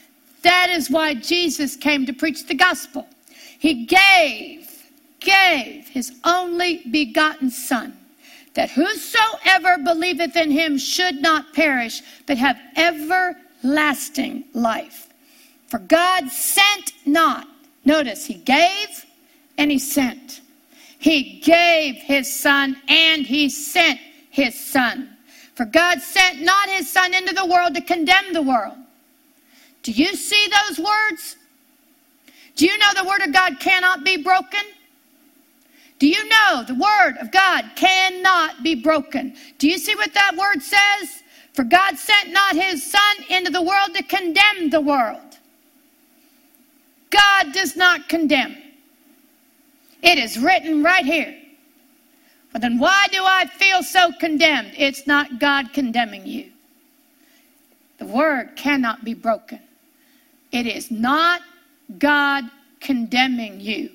That 0.42 0.70
is 0.70 0.90
why 0.90 1.14
Jesus 1.14 1.76
came 1.76 2.06
to 2.06 2.12
preach 2.12 2.46
the 2.46 2.54
gospel. 2.54 3.06
He 3.58 3.84
gave, 3.84 4.70
gave 5.20 5.86
his 5.88 6.12
only 6.24 6.82
begotten 6.90 7.50
Son, 7.50 7.96
that 8.54 8.70
whosoever 8.70 9.78
believeth 9.78 10.34
in 10.36 10.50
him 10.50 10.76
should 10.78 11.20
not 11.22 11.52
perish, 11.52 12.02
but 12.26 12.38
have 12.38 12.58
everlasting 12.76 14.44
life. 14.54 15.08
For 15.68 15.78
God 15.78 16.28
sent 16.30 16.92
not, 17.06 17.48
notice, 17.84 18.24
he 18.24 18.34
gave 18.34 19.06
and 19.56 19.70
he 19.70 19.78
sent. 19.78 20.40
He 20.98 21.40
gave 21.40 21.96
his 21.96 22.32
Son 22.32 22.76
and 22.88 23.26
he 23.26 23.50
sent 23.50 24.00
his 24.30 24.58
Son 24.58 25.13
For 25.54 25.64
God 25.64 26.00
sent 26.00 26.42
not 26.42 26.68
his 26.68 26.90
Son 26.90 27.14
into 27.14 27.34
the 27.34 27.46
world 27.46 27.74
to 27.74 27.80
condemn 27.80 28.32
the 28.32 28.42
world. 28.42 28.76
Do 29.82 29.92
you 29.92 30.14
see 30.14 30.48
those 30.48 30.78
words? 30.78 31.36
Do 32.56 32.66
you 32.66 32.76
know 32.78 32.90
the 32.96 33.04
Word 33.04 33.22
of 33.22 33.32
God 33.32 33.60
cannot 33.60 34.04
be 34.04 34.16
broken? 34.16 34.60
Do 35.98 36.08
you 36.08 36.28
know 36.28 36.64
the 36.66 36.74
Word 36.74 37.16
of 37.20 37.30
God 37.30 37.64
cannot 37.76 38.62
be 38.62 38.74
broken? 38.74 39.36
Do 39.58 39.68
you 39.68 39.78
see 39.78 39.94
what 39.94 40.14
that 40.14 40.36
word 40.36 40.62
says? 40.62 41.22
For 41.52 41.62
God 41.64 41.96
sent 41.96 42.32
not 42.32 42.54
his 42.54 42.90
Son 42.90 43.16
into 43.28 43.50
the 43.50 43.62
world 43.62 43.94
to 43.94 44.02
condemn 44.02 44.70
the 44.70 44.80
world. 44.80 45.38
God 47.10 47.52
does 47.52 47.76
not 47.76 48.08
condemn. 48.08 48.56
It 50.02 50.18
is 50.18 50.38
written 50.38 50.82
right 50.82 51.04
here. 51.04 51.36
But 52.54 52.62
then 52.62 52.78
why 52.78 53.08
do 53.10 53.18
I 53.20 53.46
feel 53.46 53.82
so 53.82 54.12
condemned? 54.12 54.74
It's 54.78 55.08
not 55.08 55.40
God 55.40 55.72
condemning 55.72 56.24
you. 56.24 56.52
The 57.98 58.06
word 58.06 58.54
cannot 58.54 59.04
be 59.04 59.12
broken. 59.12 59.58
It 60.52 60.68
is 60.68 60.88
not 60.88 61.40
God 61.98 62.44
condemning 62.80 63.60
you. 63.60 63.90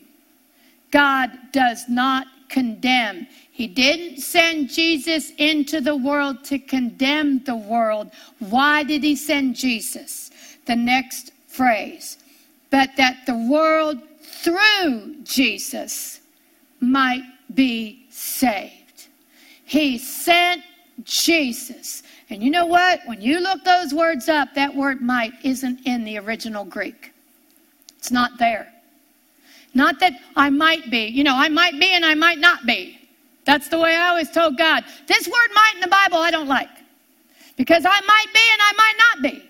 God 0.92 1.32
does 1.54 1.88
not 1.88 2.28
condemn. 2.50 3.28
He 3.50 3.66
didn't 3.66 4.20
send 4.20 4.70
Jesus 4.70 5.32
into 5.38 5.80
the 5.80 5.96
world 5.96 6.44
to 6.46 6.60
condemn 6.60 7.42
the 7.46 7.56
world. 7.56 8.12
Why 8.40 8.84
did 8.84 9.04
he 9.04 9.16
send 9.16 9.56
Jesus? 9.56 10.32
The 10.66 10.76
next 10.76 11.32
phrase. 11.48 12.18
But 12.72 12.90
that 12.98 13.26
the 13.26 13.38
world 13.38 14.00
through 14.22 15.16
Jesus 15.24 16.20
might 16.82 17.24
be 17.54 17.99
saved. 18.10 19.08
He 19.66 19.98
sent 19.98 20.64
Jesus. 21.04 22.04
And 22.30 22.44
you 22.44 22.52
know 22.52 22.66
what? 22.66 23.02
When 23.06 23.22
you 23.22 23.40
look 23.40 23.64
those 23.64 23.94
words 23.94 24.30
up, 24.30 24.54
that 24.56 24.76
word 24.76 25.02
might 25.02 25.34
isn't 25.44 25.86
in 25.86 26.04
the 26.04 26.18
original 26.18 26.66
Greek. 26.66 27.14
It's 27.98 28.12
not 28.12 28.38
there. 28.38 28.72
Not 29.74 30.00
that 30.00 30.14
I 30.36 30.50
might 30.50 30.90
be. 30.90 31.08
You 31.08 31.24
know, 31.24 31.36
I 31.36 31.50
might 31.50 31.80
be 31.80 31.92
and 31.94 32.06
I 32.06 32.16
might 32.16 32.40
not 32.40 32.66
be. 32.66 33.00
That's 33.46 33.68
the 33.68 33.80
way 33.80 33.96
I 33.96 34.10
always 34.10 34.32
told 34.32 34.58
God. 34.58 34.84
This 35.08 35.28
word 35.28 35.50
might 35.54 35.72
in 35.76 35.82
the 35.82 35.88
Bible 35.88 36.18
I 36.18 36.32
don't 36.32 36.48
like. 36.48 36.70
Because 37.56 37.86
I 37.86 38.02
might 38.02 38.28
be 38.34 38.40
and 38.54 38.62
I 38.62 38.74
might 38.78 38.94
not 38.98 39.24
be. 39.24 39.50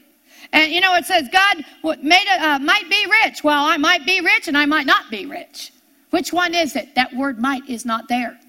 And 0.52 0.72
you 0.72 0.82
know, 0.82 0.96
it 0.96 1.06
says 1.06 1.30
God 1.32 1.64
made 2.02 2.26
a, 2.28 2.50
uh, 2.50 2.60
might 2.60 2.90
be 2.90 3.06
rich. 3.24 3.44
Well, 3.44 3.66
I 3.66 3.78
might 3.78 4.06
be 4.06 4.22
rich 4.22 4.48
and 4.48 4.58
I 4.58 4.66
might 4.66 4.86
not 4.86 5.12
be 5.12 5.26
rich. 5.26 5.72
Which 6.10 6.34
one 6.34 6.56
is 6.56 6.76
it? 6.76 6.96
That 6.96 7.14
word 7.14 7.40
might 7.40 7.68
is 7.70 7.86
not 7.86 8.08
there. 8.08 8.40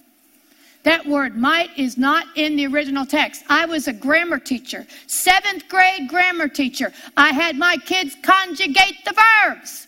That 0.82 1.06
word 1.06 1.36
might 1.36 1.70
is 1.78 1.98
not 1.98 2.26
in 2.36 2.56
the 2.56 2.66
original 2.66 3.04
text. 3.04 3.44
I 3.48 3.66
was 3.66 3.86
a 3.86 3.92
grammar 3.92 4.38
teacher, 4.38 4.86
seventh 5.06 5.68
grade 5.68 6.08
grammar 6.08 6.48
teacher. 6.48 6.92
I 7.16 7.32
had 7.32 7.56
my 7.56 7.76
kids 7.76 8.16
conjugate 8.22 9.04
the 9.04 9.14
verbs. 9.44 9.86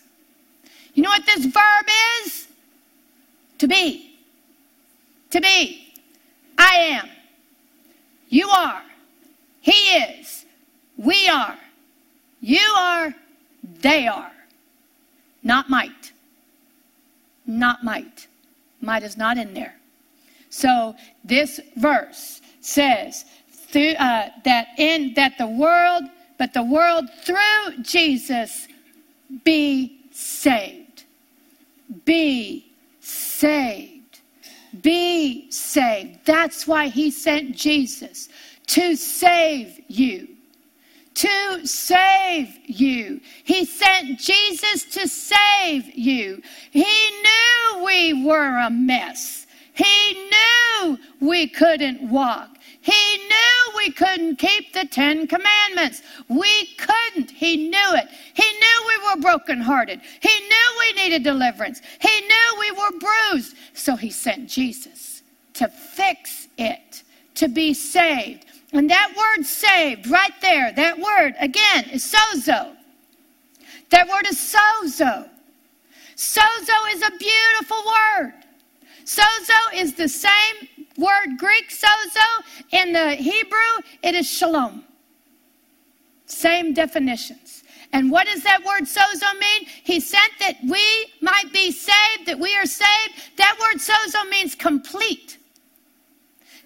You 0.93 1.03
know 1.03 1.09
what 1.09 1.25
this 1.25 1.45
verb 1.45 1.85
is? 2.23 2.47
To 3.57 3.67
be. 3.67 4.17
To 5.31 5.41
be. 5.41 5.93
I 6.57 6.75
am. 6.75 7.09
You 8.29 8.49
are. 8.49 8.83
He 9.61 9.71
is. 9.71 10.45
We 10.97 11.27
are. 11.27 11.57
You 12.41 12.73
are, 12.77 13.15
they 13.81 14.05
are. 14.05 14.31
Not 15.41 15.69
might. 15.69 16.11
Not 17.47 17.83
might. 17.83 18.27
Might 18.81 19.03
is 19.03 19.17
not 19.17 19.37
in 19.37 19.53
there. 19.53 19.75
So 20.53 20.95
this 21.23 21.59
verse 21.77 22.39
says 22.61 23.25
uh, 23.75 24.29
that 24.45 24.67
in 24.77 25.15
that 25.15 25.35
the 25.39 25.47
world, 25.47 26.03
but 26.37 26.53
the 26.53 26.61
world 26.61 27.09
through 27.23 27.81
Jesus 27.81 28.67
be 29.43 29.99
saved. 30.11 31.05
Be 32.05 32.71
saved. 32.99 34.19
Be 34.79 35.49
saved. 35.49 36.19
That's 36.23 36.67
why 36.67 36.87
he 36.89 37.09
sent 37.09 37.55
Jesus 37.55 38.29
to 38.67 38.95
save 38.95 39.79
you 39.87 40.27
to 41.15 41.67
save 41.67 42.57
you. 42.65 43.21
He 43.43 43.65
sent 43.65 44.17
Jesus 44.17 44.83
to 44.95 45.07
save 45.07 45.95
you. 45.95 46.41
He 46.71 46.81
knew 46.81 47.85
we 47.85 48.25
were 48.25 48.57
a 48.57 48.71
mess. 48.71 49.42
He 49.73 50.29
knew 50.29 50.99
we 51.19 51.47
couldn't 51.47 52.09
walk. 52.09 52.49
He 52.81 53.17
knew 53.17 53.77
we 53.77 53.91
couldn't 53.91 54.35
keep 54.35 54.73
the 54.73 54.85
Ten 54.85 55.25
Commandments. 55.25 56.01
We 56.27 56.67
couldn't. 56.75 57.31
He 57.31 57.69
knew 57.69 57.95
it. 57.95 58.09
He 58.33 58.43
knew 58.43 58.87
we 58.87 58.97
were 59.07 59.21
brokenhearted. 59.21 60.01
He 60.19 60.39
knew 60.39 60.79
we 60.79 61.01
needed 61.01 61.23
deliverance. 61.23 61.81
He 61.99 62.21
knew 62.21 62.59
we 62.59 62.71
were 62.71 62.99
bruised. 62.99 63.55
So 63.73 63.95
he 63.95 64.09
sent 64.09 64.49
Jesus 64.49 65.23
to 65.53 65.67
fix 65.69 66.47
it, 66.57 67.03
to 67.35 67.47
be 67.47 67.73
saved. 67.73 68.45
And 68.73 68.89
that 68.89 69.13
word 69.15 69.45
saved 69.45 70.09
right 70.09 70.33
there, 70.41 70.71
that 70.73 70.97
word 70.97 71.35
again 71.39 71.85
is 71.91 72.03
sozo. 72.03 72.75
That 73.91 74.09
word 74.09 74.27
is 74.27 74.37
sozo. 74.37 75.29
Sozo 76.15 76.93
is 76.93 77.01
a 77.01 77.11
beautiful 77.11 77.77
word. 77.85 78.33
Sozo 79.05 79.73
is 79.73 79.93
the 79.93 80.07
same 80.07 80.67
word 80.97 81.37
Greek 81.37 81.69
sozo. 81.69 82.43
In 82.71 82.93
the 82.93 83.15
Hebrew, 83.15 83.83
it 84.01 84.15
is 84.15 84.29
shalom. 84.29 84.83
Same 86.25 86.73
definitions. 86.73 87.63
And 87.91 88.09
what 88.09 88.25
does 88.25 88.41
that 88.43 88.63
word 88.65 88.83
sozo 88.83 89.39
mean? 89.39 89.67
He 89.83 89.99
sent 89.99 90.31
that 90.39 90.57
we 90.63 90.83
might 91.21 91.53
be 91.53 91.71
saved, 91.71 92.25
that 92.25 92.39
we 92.39 92.55
are 92.55 92.65
saved. 92.65 93.37
That 93.37 93.55
word 93.59 93.79
sozo 93.79 94.27
means 94.29 94.55
complete. 94.55 95.37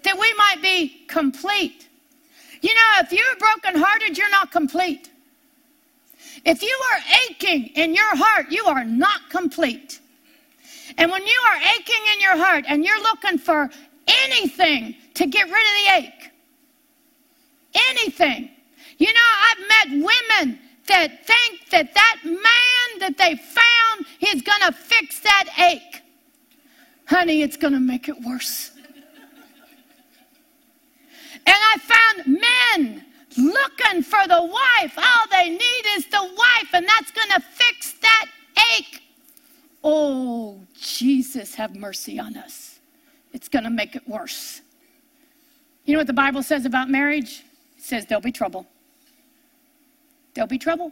That 0.03 0.17
we 0.17 0.33
might 0.37 0.61
be 0.61 1.05
complete. 1.07 1.89
You 2.61 2.73
know, 2.73 3.01
if 3.01 3.11
you're 3.11 3.35
brokenhearted, 3.37 4.17
you're 4.17 4.31
not 4.31 4.51
complete. 4.51 5.09
If 6.45 6.61
you 6.61 6.79
are 6.93 7.01
aching 7.29 7.67
in 7.75 7.93
your 7.93 8.15
heart, 8.15 8.47
you 8.49 8.63
are 8.65 8.85
not 8.85 9.29
complete. 9.29 9.99
And 10.97 11.11
when 11.11 11.25
you 11.25 11.39
are 11.51 11.57
aching 11.57 12.03
in 12.13 12.21
your 12.21 12.37
heart 12.37 12.65
and 12.67 12.85
you're 12.85 13.01
looking 13.01 13.37
for 13.37 13.69
anything 14.07 14.95
to 15.15 15.25
get 15.27 15.43
rid 15.43 15.53
of 15.53 16.01
the 16.01 16.07
ache, 16.07 16.31
anything. 17.89 18.49
You 18.97 19.07
know, 19.13 19.19
I've 19.41 19.89
met 19.89 19.89
women 19.91 20.59
that 20.87 21.25
think 21.25 21.69
that 21.69 21.93
that 21.93 22.17
man 22.23 22.99
that 22.99 23.17
they 23.17 23.35
found 23.35 24.05
is 24.21 24.41
going 24.41 24.61
to 24.61 24.71
fix 24.71 25.19
that 25.19 25.45
ache. 25.59 26.01
Honey, 27.05 27.41
it's 27.41 27.57
going 27.57 27.73
to 27.73 27.79
make 27.79 28.09
it 28.09 28.19
worse. 28.21 28.71
And 31.45 31.55
I 31.55 31.77
found 31.77 32.39
men 32.81 33.05
looking 33.37 34.03
for 34.03 34.27
the 34.27 34.43
wife. 34.43 34.97
All 34.97 35.27
they 35.31 35.49
need 35.49 35.85
is 35.95 36.05
the 36.07 36.21
wife, 36.21 36.69
and 36.73 36.85
that's 36.85 37.11
going 37.11 37.29
to 37.29 37.39
fix 37.39 37.93
that 38.01 38.25
ache. 38.77 39.01
Oh, 39.83 40.59
Jesus, 40.97 41.53
have 41.53 41.75
mercy 41.75 42.19
on 42.19 42.35
us. 42.35 42.79
It's 43.31 43.47
going 43.47 43.65
to 43.65 43.69
make 43.69 43.95
it 43.95 44.01
worse. 44.07 44.61
You 45.85 45.93
know 45.93 45.99
what 45.99 46.07
the 46.07 46.13
Bible 46.13 46.41
says 46.41 46.65
about 46.65 46.89
marriage? 46.89 47.43
It 47.77 47.83
says 47.83 48.07
there'll 48.07 48.19
be 48.19 48.31
trouble. 48.31 48.65
There'll 50.33 50.47
be 50.47 50.57
trouble. 50.57 50.91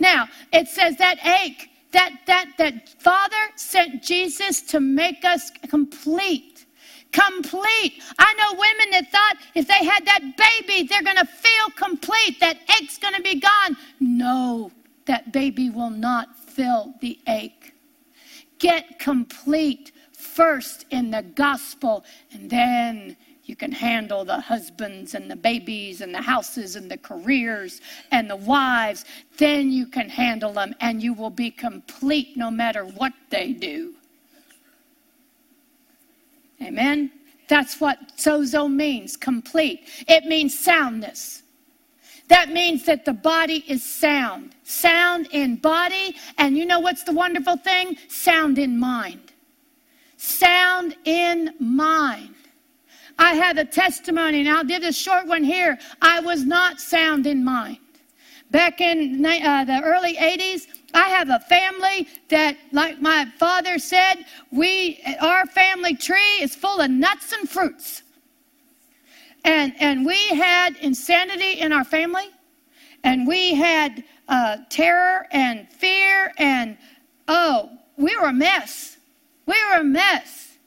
Now, 0.00 0.26
it 0.52 0.66
says 0.66 0.96
that 0.96 1.24
ache, 1.24 1.70
that 1.92 2.16
that 2.26 2.46
that 2.58 2.88
Father 3.00 3.44
sent 3.54 4.02
Jesus 4.02 4.60
to 4.62 4.80
make 4.80 5.24
us 5.24 5.50
complete 5.68 6.66
complete. 7.10 8.02
I 8.18 8.34
know 8.34 8.52
women 8.52 8.90
that 8.90 9.10
thought 9.10 9.36
if 9.54 9.66
they 9.66 9.82
had 9.82 10.04
that 10.04 10.36
baby, 10.36 10.86
they're 10.86 11.02
going 11.02 11.16
to 11.16 11.24
feel 11.24 11.70
complete. 11.74 12.38
That 12.40 12.58
ache's 12.78 12.98
going 12.98 13.14
to 13.14 13.22
be 13.22 13.40
gone. 13.40 13.76
No, 13.98 14.70
that 15.06 15.32
baby 15.32 15.70
will 15.70 15.90
not 15.90 16.36
fill 16.36 16.94
the 17.00 17.18
ache. 17.26 17.57
Get 18.58 18.98
complete 18.98 19.92
first 20.12 20.86
in 20.90 21.10
the 21.10 21.22
gospel, 21.22 22.04
and 22.32 22.50
then 22.50 23.16
you 23.44 23.56
can 23.56 23.72
handle 23.72 24.24
the 24.24 24.40
husbands 24.40 25.14
and 25.14 25.30
the 25.30 25.36
babies 25.36 26.00
and 26.02 26.14
the 26.14 26.20
houses 26.20 26.76
and 26.76 26.90
the 26.90 26.98
careers 26.98 27.80
and 28.10 28.28
the 28.28 28.36
wives. 28.36 29.04
Then 29.38 29.70
you 29.70 29.86
can 29.86 30.08
handle 30.08 30.52
them, 30.52 30.74
and 30.80 31.02
you 31.02 31.14
will 31.14 31.30
be 31.30 31.50
complete 31.50 32.36
no 32.36 32.50
matter 32.50 32.84
what 32.84 33.12
they 33.30 33.52
do. 33.52 33.94
Amen? 36.60 37.10
That's 37.48 37.80
what 37.80 38.18
sozo 38.18 38.70
means, 38.70 39.16
complete. 39.16 39.88
It 40.06 40.24
means 40.24 40.58
soundness. 40.58 41.42
That 42.28 42.50
means 42.50 42.84
that 42.84 43.04
the 43.04 43.14
body 43.14 43.64
is 43.66 43.82
sound. 43.82 44.54
Sound 44.62 45.28
in 45.32 45.56
body, 45.56 46.14
and 46.36 46.56
you 46.56 46.66
know 46.66 46.78
what's 46.78 47.02
the 47.02 47.12
wonderful 47.12 47.56
thing? 47.56 47.96
Sound 48.08 48.58
in 48.58 48.78
mind. 48.78 49.32
Sound 50.18 50.94
in 51.04 51.54
mind. 51.58 52.34
I 53.18 53.34
have 53.34 53.56
a 53.56 53.64
testimony, 53.64 54.40
and 54.40 54.48
I'll 54.48 54.64
give 54.64 54.82
a 54.82 54.92
short 54.92 55.26
one 55.26 55.42
here. 55.42 55.78
I 56.02 56.20
was 56.20 56.44
not 56.44 56.80
sound 56.80 57.26
in 57.26 57.44
mind. 57.44 57.78
Back 58.50 58.80
in 58.80 59.24
uh, 59.24 59.64
the 59.64 59.80
early 59.82 60.14
80s, 60.16 60.66
I 60.94 61.08
have 61.08 61.28
a 61.28 61.40
family 61.40 62.08
that, 62.28 62.56
like 62.72 63.00
my 63.00 63.26
father 63.38 63.78
said, 63.78 64.24
we 64.50 65.02
our 65.20 65.46
family 65.46 65.94
tree 65.94 66.40
is 66.40 66.54
full 66.54 66.80
of 66.80 66.90
nuts 66.90 67.32
and 67.32 67.48
fruits. 67.48 68.02
And, 69.48 69.72
and 69.80 70.04
we 70.04 70.28
had 70.28 70.76
insanity 70.76 71.60
in 71.60 71.72
our 71.72 71.82
family, 71.82 72.28
and 73.02 73.26
we 73.26 73.54
had 73.54 74.04
uh, 74.28 74.58
terror 74.68 75.26
and 75.30 75.66
fear, 75.72 76.34
and 76.36 76.76
oh, 77.28 77.70
we 77.96 78.14
were 78.16 78.26
a 78.26 78.32
mess. 78.32 78.98
We 79.46 79.54
were 79.70 79.80
a 79.80 79.84
mess. 79.84 80.58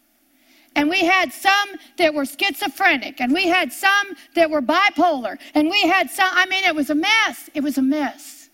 And 0.75 0.89
we 0.89 1.05
had 1.05 1.31
some 1.31 1.69
that 2.00 2.11
were 2.11 2.25
schizophrenic, 2.25 3.21
and 3.21 3.31
we 3.31 3.47
had 3.47 3.71
some 3.71 4.15
that 4.33 4.50
were 4.50 4.63
bipolar, 4.63 5.38
and 5.53 5.69
we 5.69 5.81
had 5.81 6.09
some, 6.09 6.29
I 6.31 6.47
mean, 6.47 6.63
it 6.63 6.73
was 6.73 6.89
a 6.89 6.95
mess. 6.95 7.51
It 7.53 7.61
was 7.61 7.77
a 7.77 7.83
mess. 7.83 8.50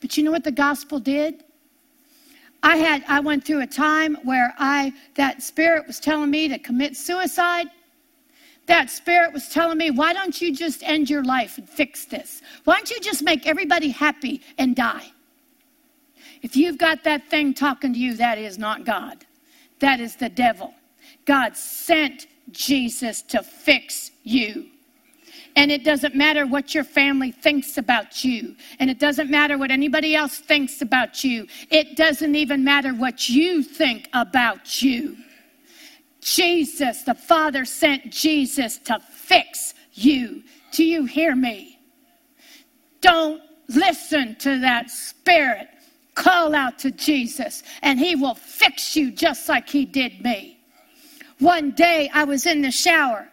But 0.00 0.16
you 0.16 0.22
know 0.22 0.30
what 0.30 0.44
the 0.44 0.52
gospel 0.52 1.00
did? 1.00 1.42
I 2.62 2.76
had 2.76 3.02
I 3.08 3.18
went 3.18 3.44
through 3.44 3.62
a 3.62 3.66
time 3.66 4.16
where 4.22 4.54
I 4.58 4.92
that 5.16 5.42
spirit 5.42 5.88
was 5.88 5.98
telling 5.98 6.30
me 6.30 6.46
to 6.46 6.58
commit 6.58 6.96
suicide. 6.96 7.66
That 8.70 8.88
spirit 8.88 9.32
was 9.32 9.48
telling 9.48 9.78
me, 9.78 9.90
why 9.90 10.12
don't 10.12 10.40
you 10.40 10.54
just 10.54 10.84
end 10.84 11.10
your 11.10 11.24
life 11.24 11.58
and 11.58 11.68
fix 11.68 12.04
this? 12.04 12.40
Why 12.62 12.76
don't 12.76 12.88
you 12.88 13.00
just 13.00 13.20
make 13.20 13.44
everybody 13.44 13.88
happy 13.88 14.42
and 14.58 14.76
die? 14.76 15.10
If 16.42 16.54
you've 16.54 16.78
got 16.78 17.02
that 17.02 17.28
thing 17.28 17.52
talking 17.52 17.92
to 17.92 17.98
you, 17.98 18.14
that 18.14 18.38
is 18.38 18.58
not 18.58 18.84
God. 18.84 19.26
That 19.80 19.98
is 19.98 20.14
the 20.14 20.28
devil. 20.28 20.72
God 21.24 21.56
sent 21.56 22.28
Jesus 22.52 23.22
to 23.22 23.42
fix 23.42 24.12
you. 24.22 24.66
And 25.56 25.72
it 25.72 25.82
doesn't 25.82 26.14
matter 26.14 26.46
what 26.46 26.72
your 26.72 26.84
family 26.84 27.32
thinks 27.32 27.76
about 27.76 28.22
you. 28.22 28.54
And 28.78 28.88
it 28.88 29.00
doesn't 29.00 29.28
matter 29.28 29.58
what 29.58 29.72
anybody 29.72 30.14
else 30.14 30.38
thinks 30.38 30.80
about 30.80 31.24
you. 31.24 31.48
It 31.70 31.96
doesn't 31.96 32.36
even 32.36 32.62
matter 32.62 32.94
what 32.94 33.28
you 33.28 33.64
think 33.64 34.08
about 34.12 34.80
you. 34.80 35.16
Jesus, 36.20 37.02
the 37.02 37.14
Father 37.14 37.64
sent 37.64 38.10
Jesus 38.10 38.78
to 38.78 39.00
fix 39.00 39.74
you. 39.92 40.42
Do 40.72 40.84
you 40.84 41.04
hear 41.04 41.34
me? 41.34 41.78
Don't 43.00 43.42
listen 43.68 44.36
to 44.36 44.60
that 44.60 44.90
spirit. 44.90 45.68
Call 46.14 46.54
out 46.54 46.78
to 46.80 46.90
Jesus, 46.90 47.62
and 47.82 47.98
He 47.98 48.14
will 48.16 48.34
fix 48.34 48.96
you 48.96 49.10
just 49.10 49.48
like 49.48 49.68
He 49.68 49.84
did 49.84 50.22
me. 50.22 50.60
One 51.38 51.70
day 51.70 52.10
I 52.12 52.24
was 52.24 52.44
in 52.46 52.60
the 52.60 52.70
shower 52.70 53.26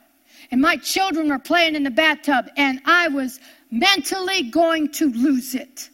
and 0.49 0.61
my 0.61 0.77
children 0.77 1.29
were 1.29 1.39
playing 1.39 1.75
in 1.75 1.83
the 1.83 1.91
bathtub 1.91 2.49
and 2.55 2.79
I 2.85 3.09
was 3.09 3.39
mentally 3.69 4.43
going 4.43 4.91
to 4.93 5.11
lose 5.11 5.55
it. 5.55 5.89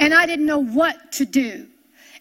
And 0.00 0.12
I 0.12 0.26
didn't 0.26 0.46
know 0.46 0.62
what 0.62 1.12
to 1.12 1.24
do. 1.24 1.68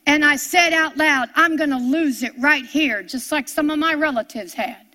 And 0.08 0.26
I 0.26 0.38
said 0.38 0.74
out 0.74 0.98
loud, 0.98 1.30
I'm 1.36 1.56
going 1.56 1.70
to 1.70 1.78
lose 1.78 2.24
it 2.24 2.34
right 2.40 2.66
here, 2.66 3.04
just 3.04 3.32
like 3.32 3.48
some 3.48 3.70
of 3.70 3.78
my 3.78 3.94
relatives 3.94 4.54
had. 4.56 4.86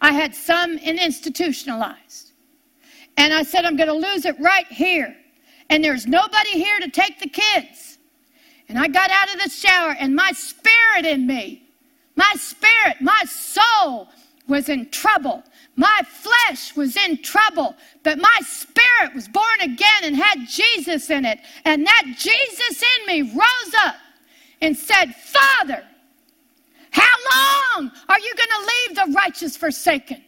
I 0.00 0.12
had 0.12 0.34
some 0.34 0.76
in 0.78 0.98
institutionalized. 0.98 2.32
And 3.16 3.32
I 3.32 3.44
said, 3.44 3.64
I'm 3.64 3.76
going 3.76 3.88
to 3.88 4.08
lose 4.08 4.26
it 4.26 4.38
right 4.38 4.66
here. 4.66 5.16
And 5.70 5.82
there's 5.82 6.06
nobody 6.06 6.50
here 6.50 6.78
to 6.80 6.90
take 6.90 7.20
the 7.20 7.28
kids. 7.28 7.98
And 8.68 8.78
I 8.78 8.88
got 8.88 9.10
out 9.10 9.34
of 9.34 9.40
the 9.42 9.48
shower, 9.48 9.96
and 9.98 10.14
my 10.14 10.32
spirit 10.32 11.06
in 11.06 11.26
me 11.26 11.62
my 12.16 12.32
spirit, 12.36 13.00
my 13.00 13.22
soul 13.26 14.08
was 14.46 14.68
in 14.68 14.90
trouble. 14.90 15.42
My 15.76 16.00
flesh 16.06 16.76
was 16.76 16.96
in 16.96 17.22
trouble, 17.22 17.74
but 18.02 18.18
my 18.18 18.38
spirit 18.42 19.14
was 19.14 19.28
born 19.28 19.60
again 19.62 20.02
and 20.02 20.16
had 20.16 20.46
Jesus 20.46 21.08
in 21.08 21.24
it. 21.24 21.38
And 21.64 21.86
that 21.86 22.04
Jesus 22.18 22.82
in 22.98 23.06
me 23.06 23.22
rose 23.22 23.74
up 23.84 23.96
and 24.62 24.74
said, 24.74 25.14
Father, 25.14 25.84
how 26.90 27.14
long 27.34 27.90
are 28.08 28.18
you 28.18 28.34
going 28.34 28.48
to 28.48 28.72
leave 28.72 28.96
the 28.96 29.12
righteous 29.14 29.56
forsaken? 29.56 30.24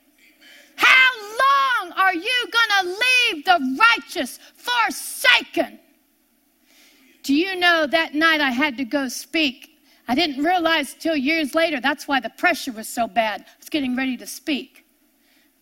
How 0.76 1.10
long 1.20 1.92
are 1.92 2.14
you 2.14 2.48
going 2.52 2.82
to 2.82 2.88
leave 2.88 3.44
the 3.46 3.78
righteous 3.96 4.38
forsaken? 4.56 5.78
Do 7.22 7.34
you 7.34 7.56
know 7.56 7.86
that 7.86 8.14
night 8.14 8.42
I 8.42 8.50
had 8.50 8.76
to 8.76 8.84
go 8.84 9.08
speak 9.08 9.74
I 10.06 10.14
didn't 10.14 10.44
realize 10.44 10.94
till 10.94 11.16
years 11.16 11.54
later 11.54 11.80
that's 11.80 12.06
why 12.06 12.20
the 12.20 12.30
pressure 12.30 12.72
was 12.72 12.88
so 12.88 13.06
bad. 13.06 13.42
I 13.42 13.58
was 13.58 13.68
getting 13.68 13.96
ready 13.96 14.16
to 14.18 14.26
speak. 14.26 14.84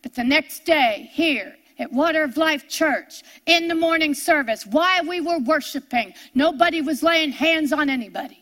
But 0.03 0.15
the 0.15 0.25
next 0.25 0.65
day, 0.65 1.09
here 1.13 1.57
at 1.79 1.93
Water 1.93 2.25
of 2.25 2.37
Life 2.37 2.69
Church, 2.69 3.23
in 3.47 3.69
the 3.69 3.75
morning 3.75 4.15
service, 4.15 4.67
while 4.67 5.05
we 5.07 5.21
were 5.21 5.39
worshiping, 5.39 6.13
nobody 6.35 6.81
was 6.81 7.03
laying 7.03 7.31
hands 7.31 7.73
on 7.73 7.89
anybody. 7.89 8.42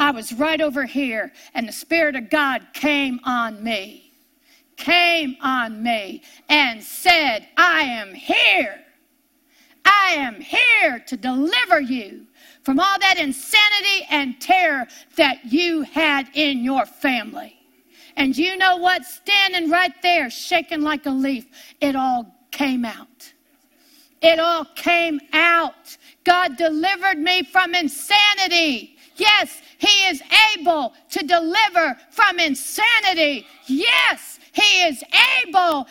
I 0.00 0.12
was 0.12 0.32
right 0.32 0.62
over 0.62 0.86
here, 0.86 1.30
and 1.52 1.68
the 1.68 1.72
Spirit 1.72 2.16
of 2.16 2.30
God 2.30 2.66
came 2.72 3.20
on 3.24 3.62
me, 3.62 4.14
came 4.78 5.36
on 5.42 5.82
me, 5.82 6.22
and 6.48 6.82
said, 6.82 7.46
I 7.58 7.82
am 7.82 8.14
here. 8.14 8.80
I 9.84 10.14
am 10.16 10.40
here 10.40 11.04
to 11.06 11.16
deliver 11.18 11.82
you 11.82 12.26
from 12.62 12.80
all 12.80 12.98
that 12.98 13.18
insanity 13.18 14.06
and 14.10 14.40
terror 14.40 14.86
that 15.16 15.44
you 15.44 15.82
had 15.82 16.30
in 16.32 16.64
your 16.64 16.86
family. 16.86 17.58
And 18.16 18.34
you 18.34 18.56
know 18.56 18.78
what? 18.78 19.04
Standing 19.04 19.68
right 19.68 19.92
there, 20.02 20.30
shaking 20.30 20.80
like 20.80 21.04
a 21.04 21.10
leaf, 21.10 21.46
it 21.82 21.94
all 21.94 22.34
came 22.50 22.86
out. 22.86 23.34
It 24.22 24.40
all 24.40 24.64
came 24.76 25.20
out. 25.34 25.98
God 26.24 26.56
delivered 26.56 27.18
me 27.18 27.42
from 27.42 27.74
insanity. 27.74 28.96
Yes, 29.20 29.60
He 29.76 30.08
is 30.08 30.22
able 30.56 30.94
to 31.10 31.26
deliver 31.26 31.96
from 32.10 32.40
insanity. 32.40 33.46
Yes, 33.66 34.40
He 34.52 34.82
is 34.82 35.04
able 35.44 35.86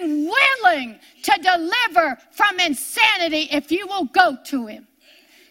and 0.00 0.26
willing 0.26 0.98
to 1.22 1.38
deliver 1.42 2.16
from 2.30 2.58
insanity 2.58 3.48
if 3.52 3.70
you 3.70 3.86
will 3.86 4.06
go 4.06 4.38
to 4.46 4.66
Him. 4.66 4.88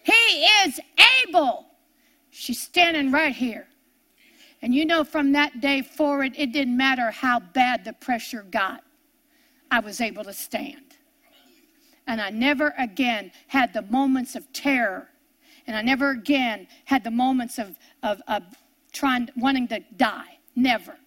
He 0.03 0.45
is 0.65 0.79
able. 1.27 1.67
She's 2.31 2.59
standing 2.59 3.11
right 3.11 3.35
here. 3.35 3.67
And 4.63 4.73
you 4.73 4.85
know, 4.85 5.03
from 5.03 5.31
that 5.33 5.61
day 5.61 5.83
forward, 5.83 6.33
it 6.35 6.51
didn't 6.51 6.75
matter 6.75 7.11
how 7.11 7.39
bad 7.39 7.85
the 7.85 7.93
pressure 7.93 8.45
got, 8.49 8.83
I 9.69 9.79
was 9.79 10.01
able 10.01 10.23
to 10.23 10.33
stand. 10.33 10.95
And 12.07 12.19
I 12.19 12.31
never 12.31 12.73
again 12.79 13.31
had 13.47 13.73
the 13.73 13.83
moments 13.83 14.35
of 14.35 14.51
terror. 14.53 15.10
And 15.67 15.75
I 15.75 15.81
never 15.81 16.11
again 16.11 16.67
had 16.85 17.03
the 17.03 17.11
moments 17.11 17.59
of, 17.59 17.77
of, 18.03 18.21
of 18.27 18.43
trying, 18.91 19.29
wanting 19.35 19.67
to 19.69 19.79
die. 19.97 20.37
Never. 20.55 20.97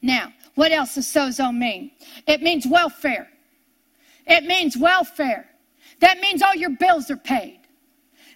Now, 0.00 0.32
what 0.54 0.72
else 0.72 0.94
does 0.96 1.06
sozo 1.06 1.56
mean? 1.56 1.92
It 2.26 2.42
means 2.42 2.66
welfare. 2.66 3.28
It 4.26 4.44
means 4.44 4.76
welfare. 4.76 5.48
That 6.00 6.18
means 6.20 6.42
all 6.42 6.54
your 6.54 6.70
bills 6.70 7.10
are 7.10 7.16
paid. 7.16 7.60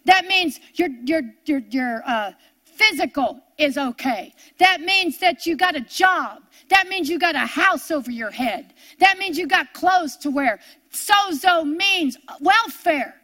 That 0.05 0.27
means 0.27 0.61
your, 0.75 0.89
your, 1.05 1.23
your, 1.45 1.59
your 1.71 2.03
uh, 2.07 2.33
physical 2.65 3.41
is 3.59 3.77
okay. 3.77 4.35
That 4.59 4.81
means 4.81 5.19
that 5.19 5.47
you 5.47 5.57
got 5.57 5.75
a 5.75 5.81
job. 5.81 6.43
That 6.69 6.89
means 6.89 7.09
you 7.09 7.19
got 7.19 7.35
a 7.35 7.41
house 7.41 7.91
over 7.91 8.11
your 8.11 8.31
head. 8.31 8.75
That 9.01 9.19
means 9.19 9.37
you 9.37 9.47
got 9.47 9.73
clothes 9.73 10.17
to 10.19 10.31
wear. 10.31 10.61
Sozo 10.93 11.65
means 11.65 12.17
welfare. 12.41 13.21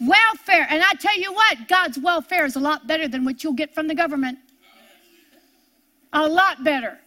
Welfare. 0.00 0.66
And 0.70 0.82
I 0.82 0.92
tell 0.94 1.18
you 1.18 1.32
what, 1.32 1.68
God's 1.68 1.98
welfare 1.98 2.44
is 2.44 2.56
a 2.56 2.60
lot 2.60 2.86
better 2.86 3.08
than 3.08 3.24
what 3.24 3.42
you'll 3.42 3.52
get 3.52 3.74
from 3.74 3.88
the 3.88 3.94
government. 3.94 4.38
A 6.12 6.26
lot 6.26 6.62
better. 6.64 6.98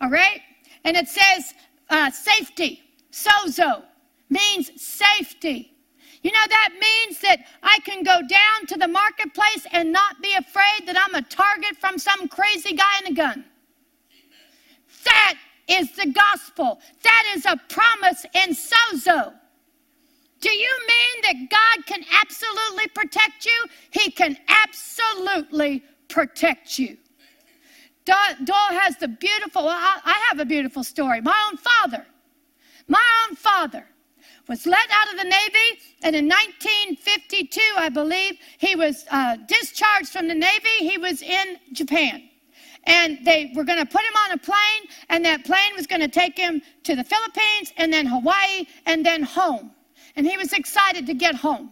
All 0.00 0.10
right? 0.10 0.40
And 0.84 0.96
it 0.96 1.08
says 1.08 1.52
uh, 1.90 2.10
safety. 2.10 2.80
Sozo 3.12 3.82
means 4.28 4.70
safety. 4.80 5.74
You 6.22 6.30
know, 6.32 6.44
that 6.48 6.70
means 6.80 7.18
that 7.20 7.46
I 7.62 7.78
can 7.80 8.02
go 8.02 8.20
down 8.20 8.66
to 8.68 8.76
the 8.76 8.88
marketplace 8.88 9.66
and 9.72 9.90
not 9.90 10.20
be 10.22 10.32
afraid 10.34 10.86
that 10.86 10.96
I'm 10.96 11.14
a 11.14 11.22
target 11.22 11.76
from 11.80 11.98
some 11.98 12.28
crazy 12.28 12.74
guy 12.74 13.00
in 13.04 13.12
a 13.12 13.16
gun. 13.16 13.44
That 15.04 15.34
is 15.66 15.92
the 15.92 16.12
gospel. 16.12 16.78
That 17.02 17.32
is 17.34 17.46
a 17.46 17.56
promise 17.68 18.26
in 18.34 18.50
sozo. 18.54 19.32
Do 20.40 20.50
you 20.50 20.70
mean 20.88 21.22
that 21.22 21.50
God 21.50 21.86
can 21.86 22.04
absolutely 22.22 22.88
protect 22.88 23.44
you? 23.44 23.66
He 23.90 24.10
can 24.10 24.36
absolutely 24.48 25.84
protect 26.08 26.78
you. 26.78 26.96
Doyle 28.06 28.72
has 28.80 28.96
the 28.96 29.08
beautiful, 29.08 29.68
I 29.68 30.24
have 30.28 30.40
a 30.40 30.44
beautiful 30.44 30.82
story. 30.82 31.20
My 31.20 31.38
own 31.48 31.58
father, 31.58 32.06
my 32.88 33.04
own 33.28 33.36
father 33.36 33.84
was 34.48 34.66
let 34.66 34.90
out 34.90 35.12
of 35.12 35.18
the 35.18 35.24
Navy, 35.24 35.80
and 36.02 36.16
in 36.16 36.26
1952, 36.26 37.60
I 37.76 37.88
believe, 37.88 38.38
he 38.58 38.74
was 38.74 39.04
uh, 39.10 39.36
discharged 39.46 40.08
from 40.08 40.26
the 40.26 40.34
Navy. 40.34 40.76
He 40.78 40.98
was 40.98 41.22
in 41.22 41.58
Japan. 41.72 42.22
and 42.84 43.18
they 43.24 43.52
were 43.54 43.64
going 43.64 43.78
to 43.78 43.86
put 43.86 44.00
him 44.02 44.14
on 44.24 44.32
a 44.32 44.38
plane, 44.38 44.88
and 45.10 45.24
that 45.24 45.44
plane 45.44 45.72
was 45.76 45.86
going 45.86 46.00
to 46.00 46.08
take 46.08 46.36
him 46.36 46.62
to 46.84 46.96
the 46.96 47.04
Philippines 47.04 47.72
and 47.76 47.92
then 47.92 48.06
Hawaii 48.06 48.66
and 48.86 49.04
then 49.04 49.22
home. 49.22 49.72
And 50.16 50.26
he 50.26 50.36
was 50.36 50.52
excited 50.52 51.06
to 51.06 51.14
get 51.14 51.34
home. 51.34 51.70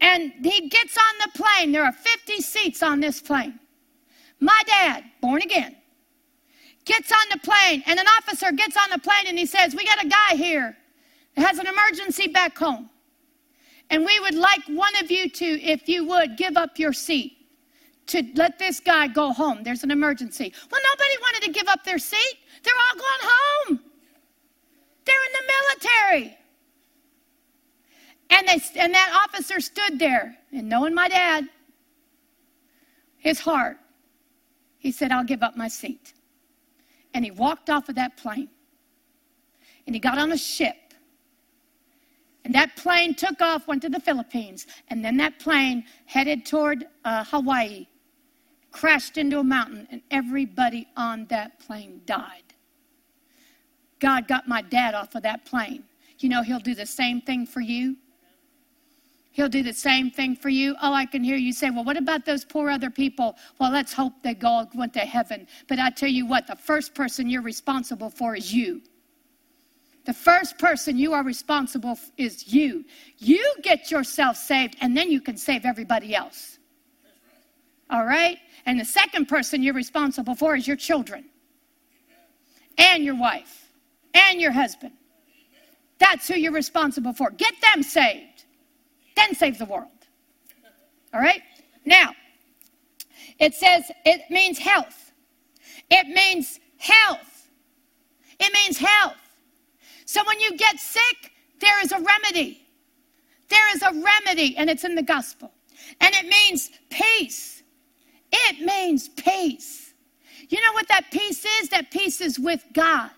And 0.00 0.32
he 0.42 0.68
gets 0.68 0.96
on 0.96 1.14
the 1.24 1.38
plane. 1.38 1.72
There 1.72 1.84
are 1.84 1.92
50 1.92 2.40
seats 2.40 2.82
on 2.82 3.00
this 3.00 3.20
plane. 3.20 3.58
My 4.40 4.62
dad, 4.66 5.04
born 5.20 5.42
again, 5.42 5.76
gets 6.84 7.10
on 7.10 7.18
the 7.32 7.38
plane, 7.38 7.82
and 7.86 7.98
an 7.98 8.06
officer 8.18 8.52
gets 8.52 8.76
on 8.76 8.90
the 8.90 8.98
plane 8.98 9.26
and 9.26 9.38
he 9.38 9.46
says, 9.46 9.74
We 9.74 9.84
got 9.84 10.02
a 10.02 10.08
guy 10.08 10.36
here 10.36 10.76
that 11.34 11.46
has 11.46 11.58
an 11.58 11.66
emergency 11.66 12.28
back 12.28 12.56
home. 12.56 12.88
And 13.90 14.04
we 14.04 14.20
would 14.20 14.34
like 14.34 14.60
one 14.68 14.94
of 15.02 15.10
you 15.10 15.28
to, 15.28 15.44
if 15.44 15.88
you 15.88 16.06
would, 16.06 16.36
give 16.36 16.56
up 16.56 16.78
your 16.78 16.92
seat 16.92 17.38
to 18.08 18.22
let 18.34 18.58
this 18.58 18.80
guy 18.80 19.08
go 19.08 19.32
home. 19.32 19.62
There's 19.62 19.82
an 19.82 19.90
emergency. 19.90 20.52
Well, 20.70 20.80
nobody 20.90 21.16
wanted 21.20 21.42
to 21.46 21.52
give 21.52 21.68
up 21.68 21.84
their 21.84 21.98
seat. 21.98 22.38
They're 22.62 22.74
all 22.74 22.98
going 22.98 23.32
home. 23.32 23.80
They're 25.04 25.24
in 25.26 25.32
the 25.32 25.52
military. 26.20 26.38
And, 28.30 28.46
they, 28.46 28.60
and 28.78 28.92
that 28.92 29.26
officer 29.26 29.60
stood 29.60 29.98
there, 29.98 30.36
and 30.52 30.68
knowing 30.68 30.94
my 30.94 31.08
dad, 31.08 31.48
his 33.16 33.40
heart, 33.40 33.78
he 34.78 34.92
said, 34.92 35.10
I'll 35.10 35.24
give 35.24 35.42
up 35.42 35.56
my 35.56 35.68
seat. 35.68 36.12
And 37.14 37.24
he 37.24 37.30
walked 37.30 37.70
off 37.70 37.88
of 37.88 37.94
that 37.96 38.16
plane. 38.16 38.48
And 39.86 39.96
he 39.96 40.00
got 40.00 40.18
on 40.18 40.32
a 40.32 40.38
ship. 40.38 40.76
And 42.44 42.54
that 42.54 42.76
plane 42.76 43.14
took 43.14 43.40
off, 43.40 43.66
went 43.66 43.82
to 43.82 43.88
the 43.88 44.00
Philippines. 44.00 44.66
And 44.88 45.04
then 45.04 45.16
that 45.16 45.38
plane 45.38 45.84
headed 46.06 46.46
toward 46.46 46.86
uh, 47.04 47.24
Hawaii 47.24 47.86
crashed 48.70 49.16
into 49.18 49.38
a 49.38 49.44
mountain, 49.44 49.88
and 49.90 50.02
everybody 50.10 50.86
on 50.96 51.26
that 51.26 51.58
plane 51.58 52.00
died. 52.06 52.42
God 53.98 54.28
got 54.28 54.46
my 54.46 54.62
dad 54.62 54.94
off 54.94 55.14
of 55.14 55.22
that 55.22 55.44
plane. 55.44 55.84
You 56.18 56.28
know, 56.28 56.42
He'll 56.42 56.60
do 56.60 56.74
the 56.74 56.86
same 56.86 57.20
thing 57.20 57.46
for 57.46 57.60
you. 57.60 57.96
He'll 59.38 59.48
do 59.48 59.62
the 59.62 59.72
same 59.72 60.10
thing 60.10 60.34
for 60.34 60.48
you. 60.48 60.74
Oh, 60.82 60.92
I 60.92 61.06
can 61.06 61.22
hear 61.22 61.36
you 61.36 61.52
say, 61.52 61.70
well, 61.70 61.84
what 61.84 61.96
about 61.96 62.26
those 62.26 62.44
poor 62.44 62.68
other 62.70 62.90
people? 62.90 63.36
Well, 63.60 63.70
let's 63.70 63.92
hope 63.92 64.12
they 64.24 64.36
all 64.42 64.68
went 64.74 64.92
to 64.94 64.98
heaven. 64.98 65.46
But 65.68 65.78
I 65.78 65.90
tell 65.90 66.08
you 66.08 66.26
what, 66.26 66.48
the 66.48 66.56
first 66.56 66.92
person 66.92 67.30
you're 67.30 67.40
responsible 67.40 68.10
for 68.10 68.34
is 68.34 68.52
you. 68.52 68.82
The 70.06 70.12
first 70.12 70.58
person 70.58 70.98
you 70.98 71.12
are 71.12 71.22
responsible 71.22 71.94
for 71.94 72.10
is 72.16 72.52
you. 72.52 72.84
You 73.18 73.54
get 73.62 73.92
yourself 73.92 74.36
saved, 74.36 74.74
and 74.80 74.96
then 74.96 75.08
you 75.08 75.20
can 75.20 75.36
save 75.36 75.64
everybody 75.64 76.16
else. 76.16 76.58
All 77.90 78.04
right? 78.04 78.38
And 78.66 78.80
the 78.80 78.84
second 78.84 79.26
person 79.26 79.62
you're 79.62 79.72
responsible 79.72 80.34
for 80.34 80.56
is 80.56 80.66
your 80.66 80.76
children 80.76 81.26
and 82.76 83.04
your 83.04 83.14
wife 83.16 83.70
and 84.14 84.40
your 84.40 84.50
husband. 84.50 84.94
That's 86.00 86.26
who 86.26 86.34
you're 86.34 86.50
responsible 86.50 87.12
for. 87.12 87.30
Get 87.30 87.54
them 87.62 87.84
saved, 87.84 88.37
then 89.18 89.34
save 89.34 89.58
the 89.58 89.64
world. 89.64 89.88
All 91.12 91.20
right? 91.20 91.42
Now, 91.84 92.12
it 93.38 93.54
says 93.54 93.90
it 94.04 94.22
means 94.30 94.58
health. 94.58 95.12
It 95.90 96.06
means 96.08 96.60
health. 96.78 97.48
It 98.38 98.52
means 98.52 98.78
health. 98.78 99.16
So 100.04 100.22
when 100.26 100.38
you 100.40 100.56
get 100.56 100.78
sick, 100.78 101.32
there 101.60 101.82
is 101.82 101.92
a 101.92 102.00
remedy. 102.00 102.66
There 103.48 103.74
is 103.74 103.82
a 103.82 103.92
remedy, 103.92 104.56
and 104.56 104.70
it's 104.70 104.84
in 104.84 104.94
the 104.94 105.02
gospel. 105.02 105.52
And 106.00 106.14
it 106.14 106.26
means 106.26 106.70
peace. 106.90 107.62
It 108.30 108.60
means 108.60 109.08
peace. 109.08 109.94
You 110.48 110.60
know 110.60 110.72
what 110.72 110.88
that 110.88 111.10
peace 111.10 111.44
is? 111.60 111.68
That 111.70 111.90
peace 111.90 112.20
is 112.20 112.38
with 112.38 112.64
God. 112.72 113.10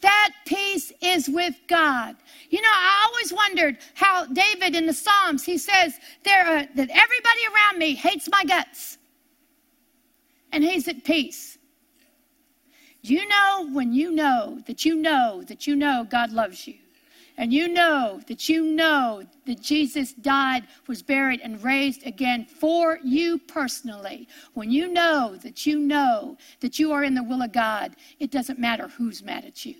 That 0.00 0.32
peace 0.46 0.92
is 1.00 1.28
with 1.28 1.54
God. 1.66 2.16
You 2.50 2.60
know, 2.60 2.68
I 2.70 3.06
always 3.06 3.32
wondered 3.32 3.78
how 3.94 4.26
David 4.26 4.74
in 4.74 4.86
the 4.86 4.92
Psalms, 4.92 5.44
he 5.44 5.56
says 5.56 5.98
there 6.24 6.46
are, 6.46 6.66
that 6.74 6.90
everybody 6.90 7.40
around 7.54 7.78
me 7.78 7.94
hates 7.94 8.28
my 8.30 8.44
guts. 8.44 8.98
And 10.52 10.62
he's 10.62 10.86
at 10.88 11.04
peace. 11.04 11.58
You 13.00 13.28
know, 13.28 13.68
when 13.72 13.92
you 13.92 14.12
know 14.12 14.60
that 14.66 14.84
you 14.84 14.96
know 14.96 15.42
that 15.46 15.66
you 15.66 15.76
know 15.76 16.06
God 16.08 16.32
loves 16.32 16.66
you, 16.66 16.76
and 17.36 17.52
you 17.52 17.68
know 17.68 18.20
that 18.28 18.48
you 18.48 18.64
know 18.64 19.24
that 19.46 19.60
Jesus 19.60 20.12
died, 20.12 20.66
was 20.86 21.02
buried, 21.02 21.40
and 21.42 21.62
raised 21.62 22.06
again 22.06 22.46
for 22.46 22.98
you 23.02 23.38
personally, 23.38 24.28
when 24.54 24.70
you 24.70 24.88
know 24.90 25.36
that 25.42 25.66
you 25.66 25.78
know 25.80 26.38
that 26.60 26.78
you 26.78 26.92
are 26.92 27.04
in 27.04 27.14
the 27.14 27.22
will 27.22 27.42
of 27.42 27.52
God, 27.52 27.96
it 28.20 28.30
doesn't 28.30 28.58
matter 28.58 28.88
who's 28.88 29.22
mad 29.22 29.44
at 29.44 29.66
you. 29.66 29.74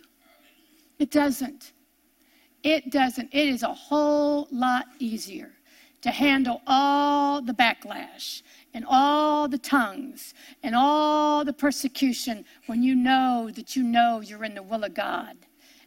It 0.98 1.11
doesn't. 1.11 1.72
It 2.62 2.90
doesn't. 2.90 3.28
It 3.33 3.48
is 3.48 3.62
a 3.62 3.74
whole 3.74 4.48
lot 4.50 4.87
easier 4.98 5.52
to 6.02 6.11
handle 6.11 6.61
all 6.66 7.40
the 7.40 7.54
backlash 7.54 8.42
and 8.74 8.85
all 8.88 9.48
the 9.48 9.59
tongues 9.59 10.35
and 10.62 10.74
all 10.74 11.44
the 11.44 11.52
persecution 11.52 12.44
when 12.66 12.83
you 12.83 12.94
know 12.94 13.50
that 13.54 13.74
you 13.74 13.83
know 13.83 14.20
you're 14.20 14.44
in 14.44 14.54
the 14.54 14.62
will 14.62 14.85
of 14.85 14.94
God 14.94 15.37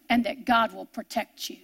and 0.10 0.24
that 0.26 0.46
God 0.46 0.74
will 0.74 0.86
protect 0.86 1.50
you. 1.50 1.58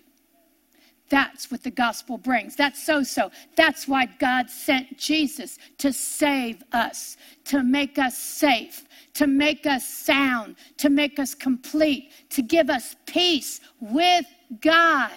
That's 1.14 1.52
what 1.52 1.62
the 1.62 1.70
gospel 1.70 2.18
brings. 2.18 2.56
That's 2.56 2.84
sozo. 2.84 3.32
That's 3.56 3.88
why 3.88 4.08
God 4.18 4.50
sent 4.50 4.98
Jesus 4.98 5.60
to 5.78 5.94
save 5.94 6.64
us, 6.72 7.18
to 7.46 7.62
make 7.62 8.00
us 8.00 8.18
safe, 8.18 8.86
to 9.14 9.28
make 9.28 9.68
us 9.68 9.88
sound, 9.88 10.56
to 10.78 10.90
make 10.90 11.20
us 11.20 11.36
complete, 11.36 12.10
to 12.32 12.42
give 12.42 12.72
us 12.72 12.96
peace 13.06 13.60
with 13.80 14.26
God. 14.60 15.12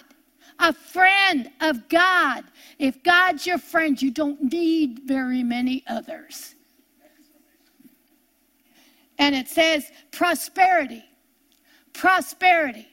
A 0.59 0.74
friend 0.74 1.50
of 1.62 1.88
God. 1.88 2.44
If 2.78 3.02
God's 3.02 3.46
your 3.46 3.56
friend, 3.56 4.00
you 4.00 4.11
don't 4.11 4.52
need 4.52 5.00
very 5.06 5.42
many 5.42 5.82
others. 5.87 6.56
And 9.18 9.35
it 9.35 9.48
says 9.48 9.90
prosperity. 10.11 11.06
Prosperity. 11.94 12.87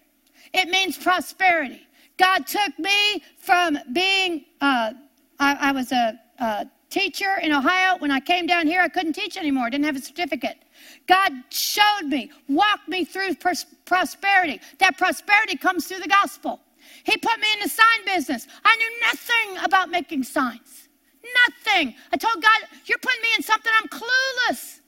It 0.53 0.69
means 0.69 0.97
prosperity. 0.97 1.85
God 2.23 2.47
took 2.47 2.79
me 2.79 3.21
from 3.37 3.77
being, 3.91 4.45
uh, 4.61 4.93
I, 5.41 5.55
I, 5.69 5.71
was 5.73 5.91
a, 5.91 6.17
a 6.39 6.67
teacher 6.89 7.35
in 7.43 7.51
Ohio. 7.51 7.97
When 7.99 8.11
I 8.11 8.21
came 8.21 8.47
down 8.47 8.65
here, 8.65 8.81
I 8.81 8.87
couldn't 8.87 9.11
teach 9.13 9.35
anymore, 9.35 9.65
I 9.65 9.71
didn't 9.71 9.83
have 9.85 9.97
a 9.97 10.01
certificate. 10.01 10.57
God 11.05 11.33
showed 11.49 12.05
me, 12.07 12.31
walked 12.47 12.87
me 12.87 13.03
through 13.03 13.35
pros- 13.35 13.65
prosperity. 13.83 14.61
That 14.79 14.97
prosperity 14.97 15.57
comes 15.57 15.85
through 15.87 15.99
the 15.99 16.07
gospel. 16.07 16.61
He 17.03 17.17
put 17.17 17.37
me 17.41 17.47
in 17.55 17.59
the 17.61 17.69
sign 17.69 18.05
business. 18.05 18.47
I 18.63 18.73
knew 18.77 18.91
nothing 19.01 19.65
about 19.65 19.89
making 19.91 20.23
signs. 20.23 20.87
Nothing. 21.49 21.93
I 22.13 22.17
told 22.17 22.41
God, 22.41 22.61
You're 22.85 22.99
putting 22.99 23.21
me 23.21 23.29
in 23.37 23.43
something 23.43 23.71
I'm 23.81 23.89
clueless. 23.89 24.79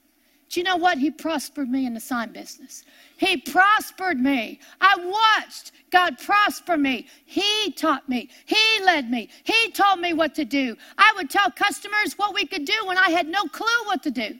Do 0.50 0.62
you 0.62 0.64
know 0.64 0.78
what? 0.78 0.98
He 1.00 1.12
prospered 1.12 1.70
me 1.70 1.86
in 1.86 1.94
the 1.96 2.00
sign 2.00 2.32
business. 2.32 2.86
He 3.18 3.38
prospered 3.38 4.20
me. 4.20 4.60
I 4.82 4.96
watched 4.98 5.72
God 5.92 6.18
prosper 6.20 6.78
me. 6.78 7.08
He 7.26 7.72
taught 7.72 8.08
me. 8.10 8.30
He 8.46 8.84
led 8.84 9.10
me. 9.10 9.30
He 9.44 9.72
told 9.72 10.00
me 10.00 10.14
what 10.14 10.36
to 10.36 10.46
do. 10.46 10.76
I 10.98 11.14
would 11.16 11.30
tell 11.30 11.50
customers 11.52 12.18
what 12.18 12.34
we 12.34 12.46
could 12.46 12.66
do 12.66 12.74
when 12.86 12.98
I 12.98 13.10
had 13.10 13.28
no 13.28 13.44
clue 13.46 13.68
what 13.86 14.04
to 14.04 14.12
do. 14.12 14.38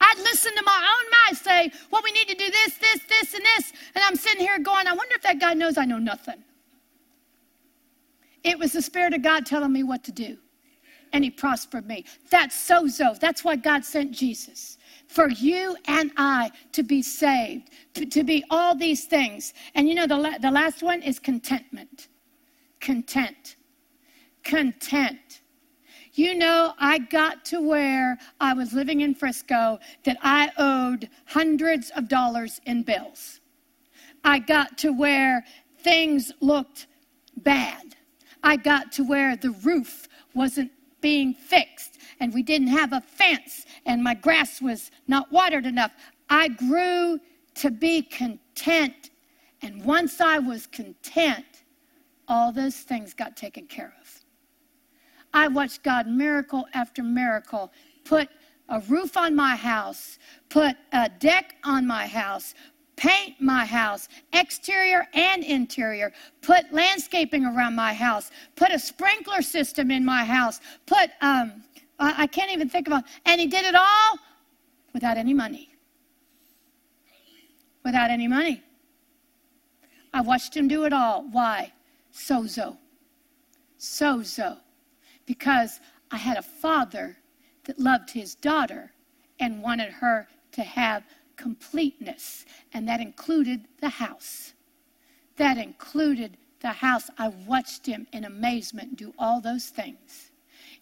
I'd 0.00 0.18
listen 0.18 0.52
to 0.56 0.62
my 0.64 0.96
own 0.96 1.10
mind 1.26 1.38
say, 1.38 1.78
well, 1.90 2.02
we 2.04 2.10
need 2.12 2.28
to 2.28 2.34
do 2.34 2.50
this, 2.50 2.76
this, 2.78 3.00
this, 3.08 3.34
and 3.34 3.44
this. 3.56 3.72
And 3.94 4.04
I'm 4.04 4.16
sitting 4.16 4.40
here 4.40 4.58
going, 4.58 4.86
I 4.86 4.92
wonder 4.92 5.14
if 5.14 5.22
that 5.22 5.38
guy 5.40 5.54
knows 5.54 5.78
I 5.78 5.84
know 5.84 5.98
nothing. 5.98 6.42
It 8.42 8.58
was 8.58 8.72
the 8.72 8.82
Spirit 8.82 9.14
of 9.14 9.22
God 9.22 9.46
telling 9.46 9.72
me 9.72 9.84
what 9.84 10.02
to 10.04 10.12
do. 10.12 10.36
And 11.12 11.24
He 11.24 11.30
prospered 11.30 11.86
me. 11.86 12.04
That's 12.30 12.56
sozo. 12.56 13.18
That's 13.18 13.44
why 13.44 13.56
God 13.56 13.84
sent 13.84 14.12
Jesus 14.12 14.78
for 15.12 15.28
you 15.28 15.76
and 15.86 16.10
I 16.16 16.50
to 16.72 16.82
be 16.82 17.02
saved, 17.02 17.70
to, 17.94 18.06
to 18.06 18.24
be 18.24 18.44
all 18.50 18.74
these 18.74 19.04
things. 19.04 19.52
And 19.74 19.88
you 19.88 19.94
know, 19.94 20.06
the, 20.06 20.16
la- 20.16 20.38
the 20.38 20.50
last 20.50 20.82
one 20.82 21.02
is 21.02 21.18
contentment. 21.18 22.08
Content. 22.80 23.56
Content. 24.42 25.42
You 26.14 26.34
know, 26.34 26.74
I 26.78 26.98
got 26.98 27.44
to 27.46 27.60
where 27.60 28.18
I 28.40 28.52
was 28.52 28.72
living 28.72 29.00
in 29.00 29.14
Frisco 29.14 29.78
that 30.04 30.18
I 30.22 30.50
owed 30.58 31.08
hundreds 31.26 31.90
of 31.90 32.08
dollars 32.08 32.60
in 32.66 32.82
bills. 32.82 33.40
I 34.24 34.38
got 34.38 34.76
to 34.78 34.92
where 34.92 35.44
things 35.80 36.32
looked 36.40 36.86
bad. 37.38 37.96
I 38.42 38.56
got 38.56 38.92
to 38.92 39.04
where 39.04 39.36
the 39.36 39.52
roof 39.62 40.08
wasn't 40.34 40.70
being 41.02 41.34
fixed 41.34 41.98
and 42.20 42.32
we 42.32 42.42
didn't 42.42 42.68
have 42.68 42.94
a 42.94 43.00
fence 43.02 43.66
and 43.84 44.02
my 44.02 44.14
grass 44.14 44.62
was 44.62 44.90
not 45.06 45.30
watered 45.30 45.66
enough. 45.66 45.92
I 46.30 46.48
grew 46.48 47.20
to 47.56 47.70
be 47.70 48.02
content. 48.02 49.10
And 49.60 49.84
once 49.84 50.20
I 50.20 50.38
was 50.38 50.66
content, 50.66 51.44
all 52.28 52.52
those 52.52 52.76
things 52.76 53.12
got 53.12 53.36
taken 53.36 53.66
care 53.66 53.94
of. 54.00 54.24
I 55.34 55.48
watched 55.48 55.82
God 55.82 56.06
miracle 56.06 56.66
after 56.74 57.02
miracle 57.02 57.72
put 58.04 58.28
a 58.68 58.80
roof 58.80 59.16
on 59.16 59.34
my 59.34 59.56
house, 59.56 60.18
put 60.48 60.76
a 60.92 61.08
deck 61.08 61.56
on 61.64 61.86
my 61.86 62.06
house, 62.06 62.54
paint 63.02 63.40
my 63.40 63.64
house, 63.66 64.08
exterior 64.32 65.08
and 65.12 65.42
interior, 65.42 66.12
put 66.40 66.72
landscaping 66.72 67.44
around 67.44 67.74
my 67.74 67.92
house, 67.92 68.30
put 68.54 68.70
a 68.70 68.78
sprinkler 68.78 69.42
system 69.42 69.90
in 69.90 70.04
my 70.04 70.24
house, 70.24 70.60
put, 70.86 71.10
um, 71.20 71.64
I, 71.98 72.22
I 72.22 72.26
can't 72.28 72.52
even 72.52 72.68
think 72.68 72.86
of 72.86 72.98
it, 72.98 73.04
and 73.26 73.40
he 73.40 73.48
did 73.48 73.64
it 73.64 73.74
all 73.74 74.18
without 74.92 75.16
any 75.16 75.34
money. 75.34 75.74
Without 77.84 78.08
any 78.08 78.28
money. 78.28 78.62
I 80.14 80.20
watched 80.20 80.56
him 80.56 80.68
do 80.68 80.84
it 80.84 80.92
all. 80.92 81.24
Why? 81.32 81.72
Sozo. 82.14 82.78
Sozo. 83.80 84.58
Because 85.26 85.80
I 86.12 86.18
had 86.18 86.36
a 86.36 86.42
father 86.42 87.16
that 87.64 87.80
loved 87.80 88.10
his 88.10 88.36
daughter 88.36 88.92
and 89.40 89.60
wanted 89.60 89.90
her 89.90 90.28
to 90.52 90.62
have 90.62 91.02
completeness. 91.36 92.44
And 92.72 92.88
that 92.88 93.00
included 93.00 93.66
the 93.80 93.88
house. 93.88 94.54
That 95.36 95.58
included 95.58 96.36
the 96.60 96.68
house. 96.68 97.10
I 97.18 97.28
watched 97.28 97.86
him 97.86 98.06
in 98.12 98.24
amazement 98.24 98.96
do 98.96 99.12
all 99.18 99.40
those 99.40 99.66
things. 99.66 100.30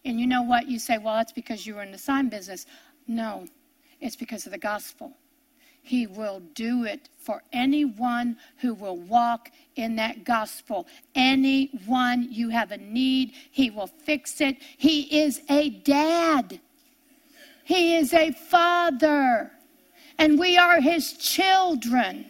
And 0.05 0.21
you 0.21 0.27
know 0.27 0.43
what? 0.43 0.69
You 0.69 0.79
say, 0.79 0.99
well, 0.99 1.17
that's 1.17 1.33
because 1.33 1.67
you 1.67 1.75
were 1.75 1.83
in 1.83 1.93
the 1.93 1.99
sign 1.99 2.29
business. 2.29 2.67
No, 3.07 3.47
it's 4.01 4.17
because 4.17 4.47
of 4.47 4.53
the 4.53 4.59
gospel. 4.59 5.13
He 5.83 6.07
will 6.07 6.41
do 6.55 6.85
it 6.85 7.09
for 7.19 7.43
anyone 7.53 8.37
who 8.59 8.75
will 8.75 8.99
walk 8.99 9.51
in 9.77 9.97
that 9.97 10.25
gospel. 10.25 10.87
Anyone 11.15 12.29
you 12.31 12.51
have 12.51 12.71
a 12.71 12.77
need, 12.77 13.33
He 13.51 13.71
will 13.71 13.87
fix 13.87 14.41
it. 14.41 14.57
He 14.77 15.23
is 15.23 15.41
a 15.49 15.71
dad, 15.71 16.61
He 17.65 17.97
is 17.97 18.13
a 18.13 18.33
father, 18.33 19.53
and 20.21 20.39
we 20.39 20.59
are 20.59 20.81
His 20.81 21.15
children. 21.15 22.27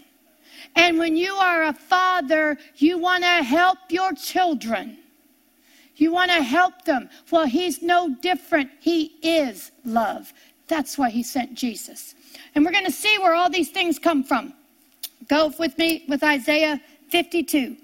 And 0.77 0.97
when 0.97 1.17
you 1.17 1.35
are 1.35 1.65
a 1.65 1.73
father, 1.73 2.57
you 2.77 2.97
want 2.99 3.25
to 3.25 3.43
help 3.43 3.79
your 3.91 4.13
children. 4.13 4.97
You 5.97 6.13
want 6.13 6.31
to 6.31 6.41
help 6.41 6.85
them. 6.85 7.11
Well, 7.33 7.47
He's 7.47 7.83
no 7.83 8.15
different. 8.23 8.71
He 8.81 9.17
is 9.23 9.73
love. 9.85 10.33
That's 10.69 10.97
why 10.97 11.11
He 11.11 11.25
sent 11.25 11.55
Jesus. 11.55 12.15
And 12.55 12.65
we're 12.65 12.71
going 12.71 12.87
to 12.87 12.93
see 12.93 13.19
where 13.19 13.35
all 13.35 13.51
these 13.51 13.71
things 13.71 13.99
come 13.99 14.23
from. 14.23 14.55
Go 15.29 15.53
with 15.59 15.77
me 15.77 16.05
with 16.09 16.23
Isaiah 16.23 16.81
52. 17.09 17.77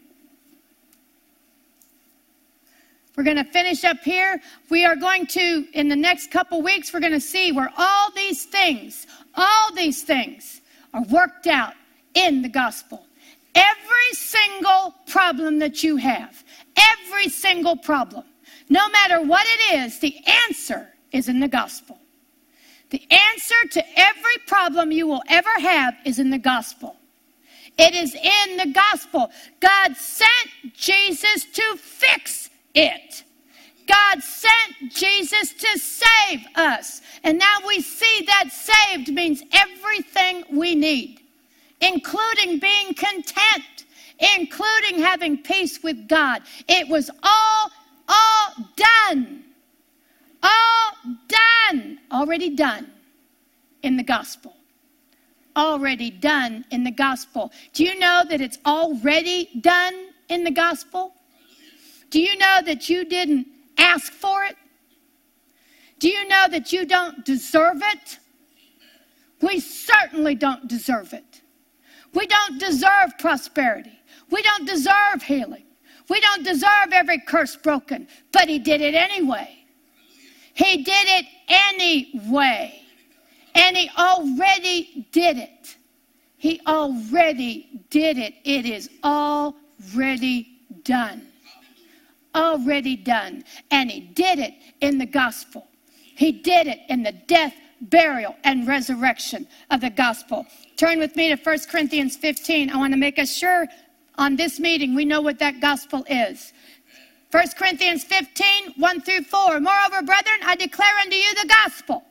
We're 3.17 3.25
going 3.25 3.39
to 3.39 3.45
finish 3.45 3.83
up 3.85 4.01
here. 4.01 4.41
We 4.69 4.85
are 4.85 4.95
going 4.95 5.27
to, 5.29 5.67
in 5.73 5.89
the 5.89 5.97
next 5.97 6.31
couple 6.31 6.61
weeks, 6.61 6.93
we're 6.93 7.01
going 7.01 7.13
to 7.13 7.21
see 7.21 7.51
where 7.51 7.71
all 7.77 8.11
these 8.11 8.45
things, 8.45 9.07
all 9.35 9.73
these 9.75 10.03
things 10.03 10.61
are 10.93 11.03
worked 11.05 11.47
out 11.47 11.73
in 12.15 12.43
the 12.43 12.49
gospel. 12.49 13.07
Every 13.55 14.13
single 14.13 14.95
problem 15.07 15.59
that 15.61 15.83
you 15.83 15.97
have, 15.97 16.45
every 16.77 17.31
single 17.31 17.75
problem, 17.75 18.25
no 18.69 18.87
matter 18.91 19.23
what 19.23 19.47
it 19.47 19.79
is, 19.79 19.99
the 19.99 20.15
answer 20.49 20.87
is 21.11 21.31
in 21.31 21.41
the 21.41 21.49
gospel. 21.49 21.99
The 22.91 23.03
answer 23.11 23.55
to 23.73 23.85
every 23.99 24.39
problem 24.47 24.93
you 24.93 25.07
will 25.07 25.23
ever 25.29 25.59
have 25.59 25.95
is 26.05 26.19
in 26.19 26.29
the 26.29 26.39
gospel. 26.39 26.97
It 27.79 27.95
is 27.95 28.15
in 28.15 28.57
the 28.59 28.73
gospel. 28.73 29.31
God 29.61 29.97
sent 29.97 30.51
Jesus 30.75 31.47
to 31.53 31.77
fix 31.77 32.46
it. 32.77 33.25
God 33.87 34.23
sent 34.23 34.93
Jesus 34.93 35.53
to 35.55 35.79
save 35.79 36.45
us. 36.57 37.01
And 37.25 37.39
now 37.39 37.57
we 37.67 37.81
see 37.81 38.25
that 38.27 38.51
saved 38.51 39.13
means 39.13 39.43
everything 39.53 40.45
we 40.53 40.75
need, 40.75 41.21
including 41.81 42.59
being 42.59 42.95
content, 42.95 43.87
including 44.37 45.01
having 45.01 45.39
peace 45.39 45.83
with 45.83 46.09
God. 46.09 46.43
It 46.69 46.89
was 46.89 47.11
all, 47.23 47.71
all 48.09 48.71
done. 48.77 49.45
All 50.43 50.93
done. 51.29 51.99
Already 52.13 52.51
done 52.51 52.91
in 53.83 53.97
the 53.97 54.03
gospel. 54.03 54.55
Already 55.57 56.11
done 56.11 56.65
in 56.71 56.85
the 56.85 56.91
gospel. 56.91 57.53
Do 57.73 57.85
you 57.85 57.99
know 57.99 58.25
that 58.29 58.41
it's 58.41 58.59
already 58.67 59.49
done 59.61 60.09
in 60.29 60.45
the 60.45 60.51
gospel? 60.51 61.16
Do 62.17 62.23
you 62.23 62.39
know 62.39 62.63
that 62.65 62.89
you 62.89 63.05
didn't 63.05 63.47
ask 63.77 64.11
for 64.11 64.43
it? 64.45 64.57
Do 65.99 66.09
you 66.09 66.27
know 66.27 66.47
that 66.49 66.73
you 66.73 66.87
don't 66.87 67.27
deserve 67.27 67.83
it? 67.83 68.19
We 69.43 69.61
certainly 69.61 70.35
don't 70.35 70.67
deserve 70.67 71.13
it. 71.13 71.43
We 72.15 72.27
don't 72.27 72.59
deserve 72.59 73.19
prosperity. 73.19 74.01
We 74.31 74.41
don't 74.41 74.65
deserve 74.67 75.25
healing. 75.27 75.65
We 76.09 76.19
don't 76.23 76.43
deserve 76.43 76.91
every 76.91 77.19
curse 77.19 77.55
broken, 77.55 78.09
but 78.33 78.49
He 78.49 78.61
did 78.61 78.81
it 78.81 78.95
anyway. 78.95 79.55
He 80.55 80.85
did 80.85 81.07
it 81.19 81.27
anyway. 81.49 82.81
And 83.55 83.77
He 83.77 83.91
already 83.99 85.07
did 85.13 85.37
it. 85.37 85.77
He 86.39 86.63
already 86.67 87.83
did 87.91 88.17
it. 88.17 88.37
It 88.43 88.65
is 88.65 88.89
already 89.05 90.63
done. 90.83 91.27
Already 92.37 92.97
done. 92.97 93.43
And 93.71 93.91
He 93.91 94.01
did 94.01 94.39
it 94.39 94.55
in 94.81 94.99
the 94.99 95.07
gospel. 95.07 95.67
He 95.93 96.31
did 96.31 96.67
it 96.67 96.81
in 96.89 97.03
the 97.03 97.13
death, 97.13 97.55
burial, 97.81 98.37
and 98.45 98.67
resurrection 98.67 99.49
of 99.71 99.81
the 99.81 99.91
gospel. 99.91 100.47
Turn 100.77 100.99
with 100.99 101.17
me 101.17 101.35
to 101.35 101.37
1 101.37 101.59
Corinthians 101.71 102.17
15. 102.17 102.71
I 102.71 102.77
want 102.77 102.93
to 102.93 102.99
make 102.99 103.19
us 103.19 103.33
sure 103.33 103.67
on 104.17 104.37
this 104.37 104.61
meeting 104.61 104.95
we 104.95 105.05
know 105.05 105.21
what 105.21 105.39
that 105.41 105.61
gospel 105.61 106.05
is. 106.09 106.53
1 107.33 107.45
Corinthians 107.59 108.05
15, 108.05 108.75
1 108.77 109.01
through 109.01 109.25
4. 109.25 109.61
Moreover, 109.61 110.03
brethren, 110.03 110.39
I 110.45 110.57
declare 110.57 110.97
unto 111.03 111.17
you 111.17 111.35
the 111.35 111.49
gospel 111.49 112.05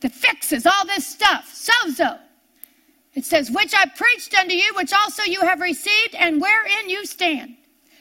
that 0.00 0.12
fixes 0.12 0.66
all 0.66 0.86
this 0.86 1.06
stuff. 1.06 1.52
Sozo. 1.52 2.18
It 3.14 3.24
says, 3.24 3.50
which 3.50 3.72
I 3.74 3.86
preached 3.96 4.34
unto 4.38 4.54
you, 4.54 4.72
which 4.74 4.92
also 4.92 5.22
you 5.22 5.40
have 5.40 5.60
received, 5.60 6.14
and 6.16 6.40
wherein 6.40 6.88
you 6.88 7.06
stand. 7.06 7.56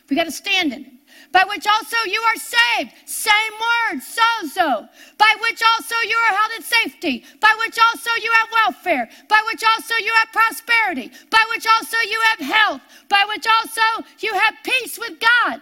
We 0.09 0.15
got 0.15 0.25
to 0.25 0.31
stand 0.31 0.73
in 0.73 0.85
it. 0.85 0.91
By 1.35 1.43
which 1.49 1.67
also 1.67 1.97
you 2.09 2.21
are 2.21 2.37
saved. 2.37 2.93
Same 3.03 3.55
word, 3.59 3.99
sozo. 3.99 4.87
By 5.17 5.35
which 5.41 5.61
also 5.61 5.95
you 6.07 6.15
are 6.15 6.33
held 6.33 6.51
in 6.55 6.63
safety. 6.63 7.25
By 7.41 7.53
which 7.59 7.77
also 7.77 8.09
you 8.23 8.31
have 8.31 8.47
welfare. 8.53 9.09
By 9.27 9.41
which 9.47 9.61
also 9.61 9.95
you 9.97 10.13
have 10.15 10.29
prosperity. 10.31 11.11
By 11.29 11.43
which 11.49 11.67
also 11.67 11.97
you 12.09 12.21
have 12.21 12.39
health. 12.39 12.81
By 13.09 13.25
which 13.27 13.45
also 13.45 13.81
you 14.19 14.33
have 14.33 14.55
peace 14.63 14.97
with 14.97 15.19
God. 15.19 15.59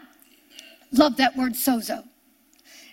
Love 0.91 1.17
that 1.17 1.36
word 1.36 1.53
sozo. 1.53 2.03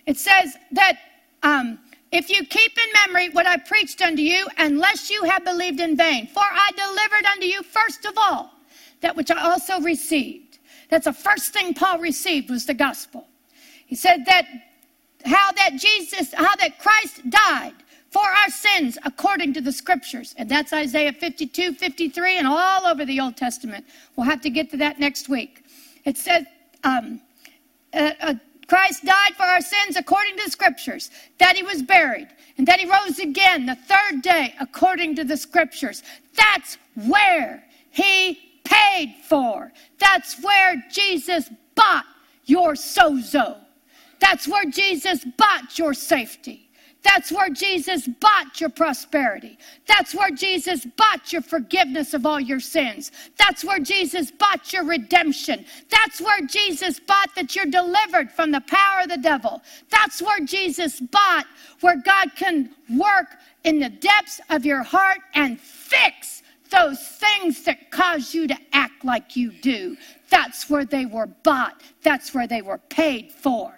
It 0.07 0.17
says 0.17 0.57
that 0.71 0.97
um, 1.43 1.77
if 2.11 2.31
you 2.31 2.43
keep 2.47 2.75
in 2.79 2.93
memory 3.05 3.29
what 3.29 3.45
I 3.45 3.57
preached 3.57 4.01
unto 4.01 4.23
you, 4.23 4.47
unless 4.57 5.11
you 5.11 5.21
have 5.25 5.45
believed 5.45 5.81
in 5.81 5.95
vain, 5.95 6.25
for 6.25 6.41
I 6.43 6.71
delivered 6.75 7.25
unto 7.31 7.45
you 7.45 7.61
first 7.61 8.05
of 8.05 8.15
all 8.17 8.53
that 9.01 9.15
which 9.15 9.29
I 9.29 9.39
also 9.39 9.79
received. 9.81 10.50
That's 10.91 11.05
the 11.05 11.13
first 11.13 11.53
thing 11.53 11.73
Paul 11.73 11.99
received 11.99 12.49
was 12.49 12.65
the 12.65 12.73
gospel. 12.73 13.25
He 13.87 13.95
said 13.95 14.25
that 14.25 14.45
how 15.25 15.51
that 15.53 15.77
Jesus, 15.77 16.33
how 16.33 16.55
that 16.57 16.79
Christ 16.79 17.27
died 17.29 17.73
for 18.09 18.23
our 18.23 18.49
sins 18.49 18.97
according 19.05 19.53
to 19.53 19.61
the 19.61 19.71
scriptures. 19.71 20.35
And 20.37 20.49
that's 20.49 20.73
Isaiah 20.73 21.13
52, 21.13 21.73
53, 21.73 22.37
and 22.37 22.47
all 22.47 22.85
over 22.85 23.05
the 23.05 23.21
Old 23.21 23.37
Testament. 23.37 23.85
We'll 24.15 24.25
have 24.25 24.41
to 24.41 24.49
get 24.49 24.69
to 24.71 24.77
that 24.77 24.99
next 24.99 25.29
week. 25.29 25.63
It 26.03 26.17
says, 26.17 26.45
um, 26.83 27.21
uh, 27.93 28.11
uh, 28.19 28.33
Christ 28.67 29.05
died 29.05 29.35
for 29.37 29.43
our 29.43 29.61
sins 29.61 29.95
according 29.95 30.37
to 30.37 30.45
the 30.45 30.51
scriptures, 30.51 31.09
that 31.39 31.55
he 31.55 31.63
was 31.63 31.81
buried, 31.81 32.27
and 32.57 32.67
that 32.67 32.81
he 32.81 32.89
rose 32.89 33.19
again 33.19 33.65
the 33.65 33.75
third 33.75 34.21
day 34.21 34.55
according 34.59 35.15
to 35.15 35.23
the 35.23 35.37
scriptures. 35.37 36.03
That's 36.35 36.77
where 37.07 37.63
he 37.91 38.50
paid 38.63 39.15
for. 39.23 39.71
That's 39.99 40.41
where 40.41 40.83
Jesus 40.91 41.49
bought 41.75 42.05
your 42.45 42.73
sozo. 42.73 43.57
That's 44.19 44.47
where 44.47 44.65
Jesus 44.65 45.25
bought 45.37 45.77
your 45.77 45.93
safety. 45.93 46.69
That's 47.03 47.31
where 47.31 47.49
Jesus 47.49 48.07
bought 48.07 48.61
your 48.61 48.69
prosperity. 48.69 49.57
That's 49.87 50.13
where 50.13 50.29
Jesus 50.29 50.85
bought 50.85 51.33
your 51.33 51.41
forgiveness 51.41 52.13
of 52.13 52.27
all 52.27 52.39
your 52.39 52.59
sins. 52.59 53.11
That's 53.37 53.63
where 53.63 53.79
Jesus 53.79 54.29
bought 54.29 54.71
your 54.71 54.83
redemption. 54.83 55.65
That's 55.89 56.21
where 56.21 56.45
Jesus 56.45 56.99
bought 56.99 57.33
that 57.35 57.55
you're 57.55 57.65
delivered 57.65 58.31
from 58.31 58.51
the 58.51 58.61
power 58.61 59.01
of 59.01 59.09
the 59.09 59.17
devil. 59.17 59.61
That's 59.89 60.21
where 60.21 60.45
Jesus 60.45 60.99
bought 60.99 61.47
where 61.79 61.97
God 61.97 62.35
can 62.35 62.69
work 62.89 63.37
in 63.63 63.79
the 63.79 63.89
depths 63.89 64.39
of 64.49 64.65
your 64.65 64.83
heart 64.83 65.19
and 65.33 65.59
fix 65.59 66.40
those 66.71 66.99
things 66.99 67.63
that 67.63 67.91
cause 67.91 68.33
you 68.33 68.47
to 68.47 68.57
act 68.73 69.05
like 69.05 69.35
you 69.35 69.51
do. 69.51 69.95
That's 70.29 70.69
where 70.69 70.85
they 70.85 71.05
were 71.05 71.27
bought. 71.27 71.81
That's 72.01 72.33
where 72.33 72.47
they 72.47 72.61
were 72.61 72.79
paid 72.89 73.31
for. 73.31 73.73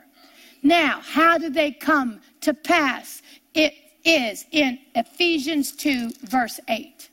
Now, 0.61 1.01
how 1.01 1.37
do 1.37 1.49
they 1.49 1.71
come 1.71 2.21
to 2.41 2.53
pass? 2.53 3.21
It 3.53 3.73
is 4.05 4.45
in 4.51 4.79
Ephesians 4.95 5.71
2, 5.73 6.11
verse 6.23 6.59
8. 6.69 7.09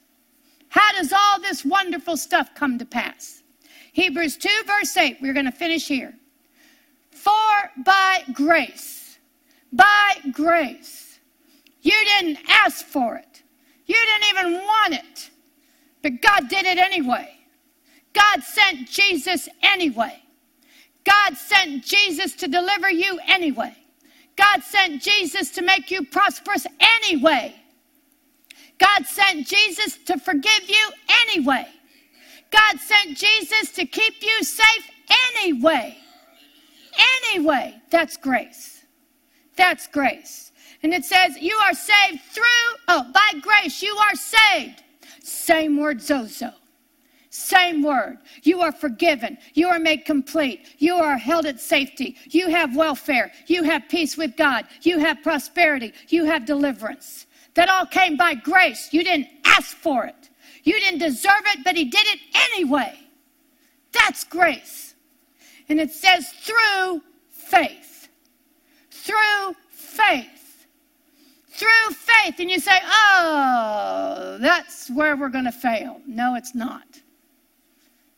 How 0.68 0.92
does 0.92 1.12
all 1.12 1.40
this 1.40 1.64
wonderful 1.64 2.16
stuff 2.16 2.54
come 2.54 2.78
to 2.78 2.84
pass? 2.84 3.42
Hebrews 3.92 4.36
2, 4.36 4.48
verse 4.66 4.96
8, 4.96 5.18
we're 5.20 5.32
going 5.32 5.46
to 5.46 5.52
finish 5.52 5.88
here. 5.88 6.14
For 7.10 7.32
by 7.84 8.24
grace, 8.32 9.18
by 9.72 10.14
grace, 10.32 11.18
you 11.82 11.92
didn't 11.92 12.38
ask 12.48 12.84
for 12.84 13.16
it, 13.16 13.42
you 13.86 13.96
didn't 13.96 14.28
even 14.30 14.64
want 14.64 14.94
it, 14.94 15.29
but 16.02 16.22
God 16.22 16.48
did 16.48 16.66
it 16.66 16.78
anyway. 16.78 17.30
God 18.12 18.42
sent 18.42 18.88
Jesus 18.88 19.48
anyway. 19.62 20.22
God 21.04 21.36
sent 21.36 21.84
Jesus 21.84 22.34
to 22.34 22.48
deliver 22.48 22.90
you 22.90 23.18
anyway. 23.26 23.74
God 24.36 24.62
sent 24.62 25.02
Jesus 25.02 25.50
to 25.52 25.62
make 25.62 25.90
you 25.90 26.04
prosperous 26.04 26.66
anyway. 26.80 27.54
God 28.78 29.06
sent 29.06 29.46
Jesus 29.46 29.98
to 30.06 30.18
forgive 30.18 30.68
you 30.68 30.90
anyway. 31.26 31.66
God 32.50 32.80
sent 32.80 33.16
Jesus 33.16 33.70
to 33.72 33.84
keep 33.84 34.14
you 34.22 34.42
safe 34.42 34.90
anyway. 35.36 35.96
Anyway, 37.26 37.80
that's 37.90 38.16
grace. 38.16 38.84
That's 39.56 39.86
grace. 39.86 40.52
And 40.82 40.94
it 40.94 41.04
says, 41.04 41.36
You 41.40 41.56
are 41.68 41.74
saved 41.74 42.22
through, 42.22 42.44
oh, 42.88 43.10
by 43.12 43.40
grace, 43.40 43.82
you 43.82 43.94
are 43.94 44.14
saved. 44.14 44.82
Same 45.22 45.76
word, 45.76 45.98
sozo. 45.98 46.54
Same 47.30 47.82
word. 47.82 48.18
You 48.42 48.60
are 48.60 48.72
forgiven. 48.72 49.38
You 49.54 49.68
are 49.68 49.78
made 49.78 50.04
complete. 50.04 50.66
You 50.78 50.96
are 50.96 51.16
held 51.16 51.46
at 51.46 51.60
safety. 51.60 52.16
You 52.28 52.48
have 52.48 52.74
welfare. 52.74 53.30
You 53.46 53.62
have 53.62 53.88
peace 53.88 54.16
with 54.16 54.36
God. 54.36 54.66
You 54.82 54.98
have 54.98 55.22
prosperity. 55.22 55.92
You 56.08 56.24
have 56.24 56.44
deliverance. 56.44 57.26
That 57.54 57.68
all 57.68 57.86
came 57.86 58.16
by 58.16 58.34
grace. 58.34 58.88
You 58.92 59.04
didn't 59.04 59.28
ask 59.44 59.76
for 59.76 60.06
it. 60.06 60.30
You 60.64 60.78
didn't 60.80 60.98
deserve 60.98 61.42
it, 61.54 61.60
but 61.64 61.76
He 61.76 61.84
did 61.84 62.06
it 62.06 62.18
anyway. 62.34 62.98
That's 63.92 64.24
grace. 64.24 64.94
And 65.68 65.80
it 65.80 65.92
says 65.92 66.30
through 66.30 67.02
faith. 67.30 68.08
Through 68.90 69.54
faith. 69.70 70.39
Through 71.60 71.94
faith. 71.94 72.40
And 72.40 72.50
you 72.50 72.58
say, 72.58 72.78
oh, 72.82 74.38
that's 74.40 74.88
where 74.88 75.14
we're 75.14 75.28
going 75.28 75.44
to 75.44 75.52
fail. 75.52 76.00
No, 76.06 76.34
it's 76.34 76.54
not. 76.54 76.86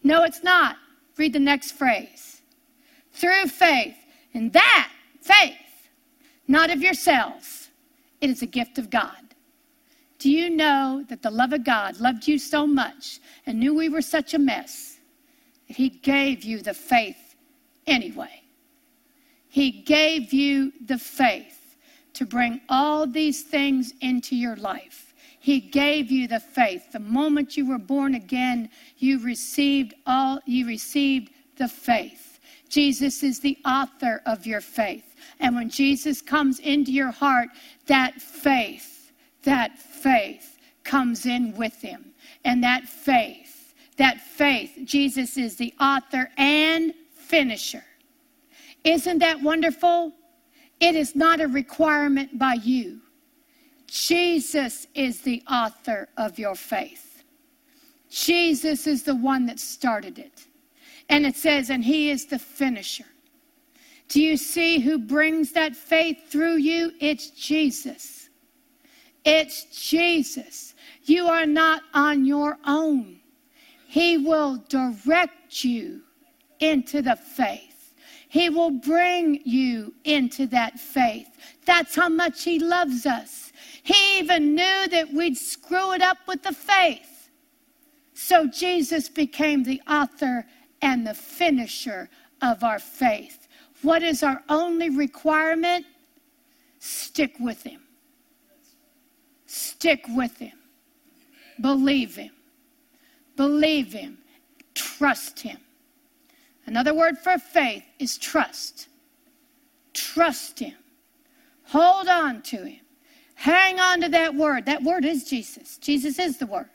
No, 0.05 0.22
it's 0.22 0.44
not. 0.44 0.76
Read 1.16 1.33
the 1.33 1.40
next 1.40 1.72
phrase. 1.72 2.40
Through 3.11 3.46
faith. 3.46 3.96
And 4.33 4.52
that 4.52 4.92
faith, 5.20 5.88
not 6.46 6.70
of 6.70 6.83
yourselves, 6.83 7.70
it 8.20 8.31
is 8.31 8.42
a 8.42 8.46
gift 8.46 8.78
of 8.78 8.90
God. 8.90 9.35
Do 10.20 10.31
you 10.31 10.48
know 10.48 11.05
that 11.09 11.22
the 11.22 11.31
love 11.31 11.52
of 11.52 11.64
God 11.64 11.98
loved 11.98 12.28
you 12.28 12.38
so 12.38 12.64
much 12.64 13.18
and 13.44 13.59
knew 13.59 13.74
we 13.74 13.88
were 13.88 14.02
such 14.02 14.35
a 14.35 14.38
mess 14.38 14.98
that 15.66 15.76
He 15.76 15.88
gave 15.88 16.44
you 16.44 16.62
the 16.62 16.74
faith 16.74 17.35
anyway? 17.88 18.44
He 19.48 19.72
gave 19.72 20.33
you 20.33 20.72
the 20.87 20.98
faith 20.98 21.59
to 22.14 22.27
bring 22.27 22.61
all 22.68 23.07
these 23.07 23.42
things 23.42 23.94
into 24.01 24.37
your 24.37 24.57
life. 24.57 25.14
He 25.38 25.59
gave 25.59 26.11
you 26.11 26.29
the 26.29 26.40
faith. 26.40 26.92
The 26.92 27.01
moment 27.01 27.57
you 27.57 27.66
were 27.66 27.79
born 27.79 28.14
again, 28.14 28.70
you 28.98 29.18
received 29.18 29.94
all 30.07 30.40
you 30.46 30.66
received 30.66 31.31
the 31.57 31.68
faith. 31.68 32.38
Jesus 32.68 33.22
is 33.22 33.40
the 33.40 33.59
author 33.64 34.22
of 34.25 34.46
your 34.46 34.61
faith. 34.61 35.16
And 35.40 35.57
when 35.57 35.68
Jesus 35.68 36.22
comes 36.22 36.59
into 36.61 36.92
your 36.92 37.11
heart, 37.11 37.48
that 37.87 38.20
faith, 38.20 39.12
that 39.42 39.79
faith 39.79 40.59
comes 40.85 41.27
in 41.27 41.55
with 41.57 41.81
him. 41.81 42.12
And 42.44 42.62
that 42.62 42.88
faith, 42.88 43.75
that 43.96 44.20
faith, 44.20 44.79
Jesus 44.85 45.37
is 45.37 45.57
the 45.57 45.75
author 45.81 46.31
and 46.37 46.94
finisher. 47.12 47.85
Isn't 48.85 49.18
that 49.18 49.42
wonderful? 49.42 50.12
It 50.83 50.97
is 50.97 51.14
not 51.14 51.40
a 51.40 51.47
requirement 51.47 52.40
by 52.40 52.55
you. 52.55 53.01
Jesus 53.87 54.88
is 54.97 55.21
the 55.21 55.40
author 55.49 56.09
of 56.16 56.40
your 56.40 56.57
faith. 56.57 57.23
Jesus 58.11 58.88
is 58.88 59.05
the 59.05 59.14
one 59.14 59.47
that 59.47 59.61
started 59.61 60.18
it. 60.18 60.49
And 61.09 61.25
it 61.25 61.37
says, 61.37 61.71
and 61.71 61.85
he 61.85 62.11
is 62.11 62.27
the 62.27 62.38
finisher. 62.38 63.07
Do 64.09 64.21
you 64.21 64.37
see 64.37 64.81
who 64.81 64.99
brings 64.99 65.53
that 65.53 65.77
faith 65.77 66.18
through 66.29 66.57
you? 66.57 66.92
It's 66.99 67.31
Jesus. 67.31 68.29
It's 69.25 69.66
Jesus. 69.88 70.75
You 71.05 71.29
are 71.29 71.47
not 71.47 71.83
on 71.95 72.25
your 72.25 72.59
own. 72.66 73.21
He 73.87 74.18
will 74.18 74.57
direct 74.68 75.64
you 75.64 76.03
into 76.59 77.03
the 77.03 77.14
faith. 77.14 77.71
He 78.33 78.49
will 78.49 78.71
bring 78.71 79.42
you 79.45 79.92
into 80.05 80.47
that 80.47 80.81
faith. 80.81 81.29
That's 81.66 81.95
how 81.95 82.09
much 82.09 82.45
He 82.45 82.59
loves 82.59 83.05
us. 83.05 83.53
He 83.83 84.21
even 84.21 84.55
knew 84.55 84.88
that 84.88 85.12
we'd 85.12 85.37
screw 85.37 85.92
it 85.92 86.01
up 86.01 86.16
with 86.27 86.42
the 86.42 86.55
faith. 86.55 87.29
So 88.14 88.47
Jesus 88.47 89.11
became 89.11 89.62
the 89.62 89.83
author 89.87 90.47
and 90.81 91.07
the 91.07 91.12
finisher 91.12 92.09
of 92.40 92.64
our 92.64 92.79
faith. 92.79 93.49
What 93.83 94.03
is 94.03 94.23
our 94.23 94.42
only 94.49 94.88
requirement? 94.88 95.85
Stick 96.79 97.35
with 97.38 97.62
Him. 97.62 97.83
Stick 99.45 100.07
with 100.09 100.38
Him. 100.38 100.59
Believe 101.61 102.16
Him. 102.16 102.33
Believe 103.37 103.92
Him. 103.92 104.16
Trust 104.73 105.40
Him. 105.40 105.59
Another 106.66 106.94
word 106.94 107.18
for 107.18 107.38
faith 107.38 107.85
is 107.98 108.16
trust. 108.18 108.88
Trust 109.92 110.59
Him. 110.59 110.75
Hold 111.64 112.09
on 112.09 112.42
to 112.42 112.64
Him. 112.64 112.81
Hang 113.35 113.81
on 113.81 114.01
to 114.03 114.09
that 114.11 114.35
word. 114.35 114.66
That 114.66 114.83
word 114.83 115.05
is 115.05 115.25
Jesus. 115.25 115.79
Jesus 115.79 116.18
is 116.18 116.38
the 116.38 116.46
word. 116.46 116.70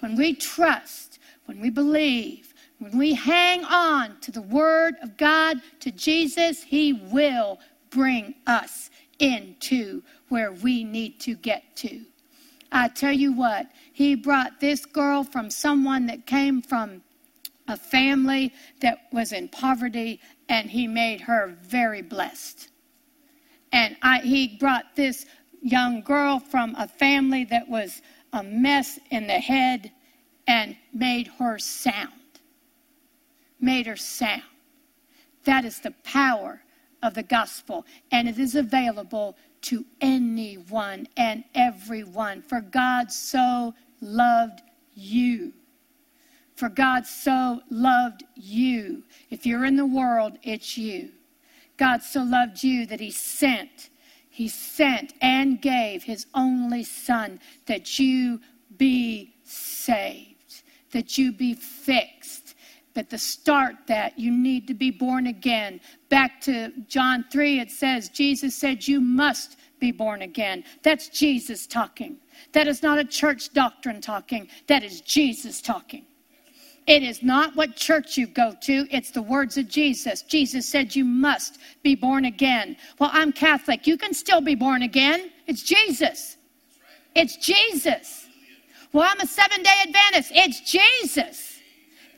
When 0.00 0.16
we 0.16 0.34
trust, 0.34 1.18
when 1.46 1.60
we 1.60 1.70
believe, 1.70 2.54
when 2.78 2.96
we 2.96 3.14
hang 3.14 3.64
on 3.64 4.20
to 4.20 4.30
the 4.30 4.42
word 4.42 4.96
of 5.02 5.16
God, 5.16 5.60
to 5.80 5.90
Jesus, 5.90 6.62
he 6.62 6.92
will 6.92 7.58
bring 7.90 8.34
us 8.46 8.90
into 9.18 10.02
where 10.28 10.52
we 10.52 10.84
need 10.84 11.18
to 11.20 11.34
get 11.34 11.64
to. 11.76 12.02
I 12.70 12.88
tell 12.88 13.12
you 13.12 13.32
what, 13.32 13.68
he 13.92 14.14
brought 14.14 14.60
this 14.60 14.84
girl 14.84 15.24
from 15.24 15.50
someone 15.50 16.06
that 16.06 16.26
came 16.26 16.60
from 16.60 17.02
a 17.68 17.76
family 17.76 18.52
that 18.80 18.98
was 19.12 19.32
in 19.32 19.48
poverty, 19.48 20.20
and 20.48 20.70
he 20.70 20.88
made 20.88 21.20
her 21.20 21.56
very 21.62 22.02
blessed. 22.02 22.68
And 23.72 23.96
I, 24.02 24.20
he 24.20 24.56
brought 24.58 24.96
this 24.96 25.26
young 25.62 26.00
girl 26.00 26.38
from 26.38 26.74
a 26.76 26.88
family 26.88 27.44
that 27.44 27.68
was 27.68 28.00
a 28.32 28.42
mess 28.42 28.98
in 29.10 29.26
the 29.26 29.34
head 29.34 29.92
and 30.46 30.76
made 30.92 31.28
her 31.38 31.58
sound. 31.58 32.12
Made 33.60 33.86
her 33.86 33.96
sound. 33.96 34.42
That 35.44 35.64
is 35.64 35.80
the 35.80 35.94
power 36.04 36.62
of 37.02 37.14
the 37.14 37.22
gospel, 37.22 37.86
and 38.10 38.28
it 38.28 38.38
is 38.38 38.54
available 38.54 39.36
to 39.60 39.84
anyone 40.00 41.06
and 41.16 41.44
everyone. 41.54 42.42
For 42.42 42.60
God 42.60 43.12
so 43.12 43.74
loved 44.00 44.62
you. 44.94 45.52
For 46.58 46.68
God 46.68 47.06
so 47.06 47.60
loved 47.70 48.24
you. 48.34 49.04
If 49.30 49.46
you're 49.46 49.64
in 49.64 49.76
the 49.76 49.86
world, 49.86 50.38
it's 50.42 50.76
you. 50.76 51.10
God 51.76 52.02
so 52.02 52.22
loved 52.22 52.62
you 52.62 52.84
that 52.86 53.00
He 53.00 53.10
sent 53.10 53.90
he 54.38 54.46
sent 54.46 55.14
and 55.20 55.60
gave 55.60 56.04
his 56.04 56.26
only 56.32 56.84
son 56.84 57.40
that 57.66 57.98
you 57.98 58.40
be 58.76 59.34
saved, 59.42 60.62
that 60.92 61.18
you 61.18 61.32
be 61.32 61.54
fixed. 61.54 62.54
But 62.94 63.10
to 63.10 63.18
start 63.18 63.74
that, 63.88 64.16
you 64.16 64.30
need 64.30 64.68
to 64.68 64.74
be 64.74 64.92
born 64.92 65.26
again. 65.26 65.80
Back 66.08 66.40
to 66.42 66.70
John 66.86 67.24
3, 67.32 67.58
it 67.58 67.72
says, 67.72 68.10
Jesus 68.10 68.54
said, 68.54 68.86
You 68.86 69.00
must 69.00 69.58
be 69.80 69.90
born 69.90 70.22
again. 70.22 70.62
That's 70.84 71.08
Jesus 71.08 71.66
talking. 71.66 72.18
That 72.52 72.68
is 72.68 72.80
not 72.80 72.96
a 72.96 73.04
church 73.04 73.52
doctrine 73.52 74.00
talking, 74.00 74.46
that 74.68 74.84
is 74.84 75.00
Jesus 75.00 75.60
talking. 75.60 76.06
It 76.88 77.02
is 77.02 77.22
not 77.22 77.54
what 77.54 77.76
church 77.76 78.16
you 78.16 78.26
go 78.26 78.54
to, 78.62 78.86
it's 78.90 79.10
the 79.10 79.20
words 79.20 79.58
of 79.58 79.68
Jesus. 79.68 80.22
Jesus 80.22 80.66
said 80.66 80.96
you 80.96 81.04
must 81.04 81.58
be 81.82 81.94
born 81.94 82.24
again. 82.24 82.78
Well, 82.98 83.10
I'm 83.12 83.30
Catholic. 83.30 83.86
You 83.86 83.98
can 83.98 84.14
still 84.14 84.40
be 84.40 84.54
born 84.54 84.80
again. 84.80 85.30
It's 85.46 85.62
Jesus. 85.62 86.38
It's 87.14 87.36
Jesus. 87.36 88.26
Well, 88.94 89.06
I'm 89.06 89.20
a 89.20 89.26
seven 89.26 89.62
day 89.62 89.70
Adventist. 89.86 90.32
It's 90.34 90.60
Jesus. 90.62 91.60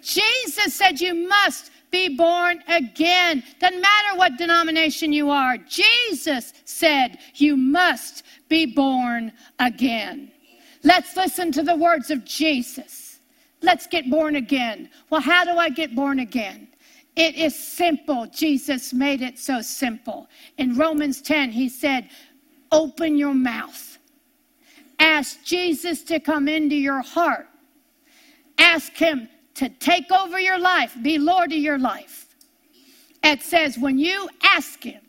Jesus 0.03 0.73
said 0.73 1.01
you 1.01 1.14
must 1.29 1.73
be 1.91 2.16
born 2.16 2.62
again. 2.68 3.43
Doesn't 3.59 3.81
matter 3.81 4.16
what 4.16 4.39
denomination 4.39 5.12
you 5.12 5.31
are. 5.31 5.57
Jesus 5.59 6.53
said 6.64 7.18
you 7.35 7.57
must 7.57 8.23
be 8.49 8.66
born 8.66 9.33
again. 9.59 10.31
Let's 10.85 11.16
listen 11.16 11.51
to 11.53 11.64
the 11.64 11.75
words 11.75 12.12
of 12.12 12.25
Jesus. 12.25 13.10
Let's 13.63 13.87
get 13.87 14.11
born 14.11 14.37
again. 14.37 14.91
Well, 15.11 15.21
how 15.21 15.45
do 15.45 15.59
I 15.59 15.69
get 15.69 15.95
born 15.95 16.21
again? 16.21 16.69
It 17.17 17.35
is 17.35 17.55
simple. 17.55 18.27
Jesus 18.27 18.93
made 18.93 19.21
it 19.21 19.39
so 19.39 19.61
simple. 19.61 20.29
In 20.59 20.77
Romans 20.77 21.21
10, 21.21 21.51
he 21.51 21.69
said, 21.69 22.09
Open 22.73 23.17
your 23.17 23.35
mouth. 23.35 23.99
Ask 24.99 25.43
Jesus 25.45 26.03
to 26.05 26.21
come 26.21 26.47
into 26.47 26.77
your 26.77 27.03
heart. 27.03 27.49
Ask 28.59 28.93
him 28.93 29.29
to 29.55 29.69
take 29.69 30.11
over 30.13 30.39
your 30.39 30.59
life, 30.59 30.97
be 31.03 31.19
Lord 31.19 31.53
of 31.53 31.59
your 31.59 31.79
life. 31.79 32.35
It 33.23 33.43
says, 33.43 33.77
when 33.77 33.99
you 33.99 34.29
ask 34.43 34.83
him, 34.83 35.01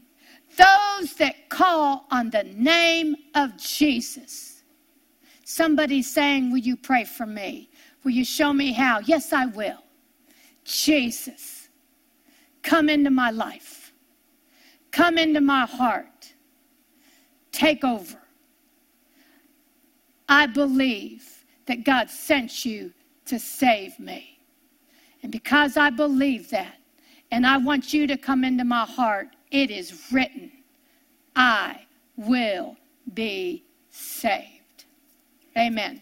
those 0.57 1.13
that 1.15 1.49
call 1.49 2.05
on 2.11 2.29
the 2.29 2.43
name 2.43 3.15
of 3.35 3.55
Jesus. 3.57 4.63
Somebody 5.43 6.01
saying, 6.01 6.51
Will 6.51 6.59
you 6.59 6.75
pray 6.75 7.03
for 7.03 7.25
me? 7.25 7.69
Will 8.03 8.11
you 8.11 8.25
show 8.25 8.53
me 8.53 8.71
how? 8.71 8.99
Yes, 8.99 9.31
I 9.33 9.45
will. 9.45 9.83
Jesus, 10.63 11.69
come 12.63 12.89
into 12.89 13.09
my 13.09 13.31
life, 13.31 13.93
come 14.91 15.17
into 15.17 15.41
my 15.41 15.65
heart, 15.65 16.33
take 17.51 17.83
over. 17.83 18.17
I 20.29 20.45
believe 20.45 21.45
that 21.65 21.83
God 21.83 22.09
sent 22.09 22.65
you 22.65 22.91
to 23.25 23.39
save 23.39 23.99
me. 23.99 24.39
And 25.23 25.31
because 25.31 25.77
I 25.77 25.89
believe 25.89 26.49
that, 26.51 26.75
and 27.31 27.45
I 27.45 27.57
want 27.57 27.93
you 27.93 28.07
to 28.07 28.17
come 28.17 28.43
into 28.43 28.63
my 28.63 28.85
heart, 28.85 29.29
it 29.51 29.71
is 29.71 30.11
written, 30.11 30.51
I 31.35 31.81
will 32.15 32.75
be 33.13 33.63
saved. 33.89 34.85
Amen. 35.57 36.01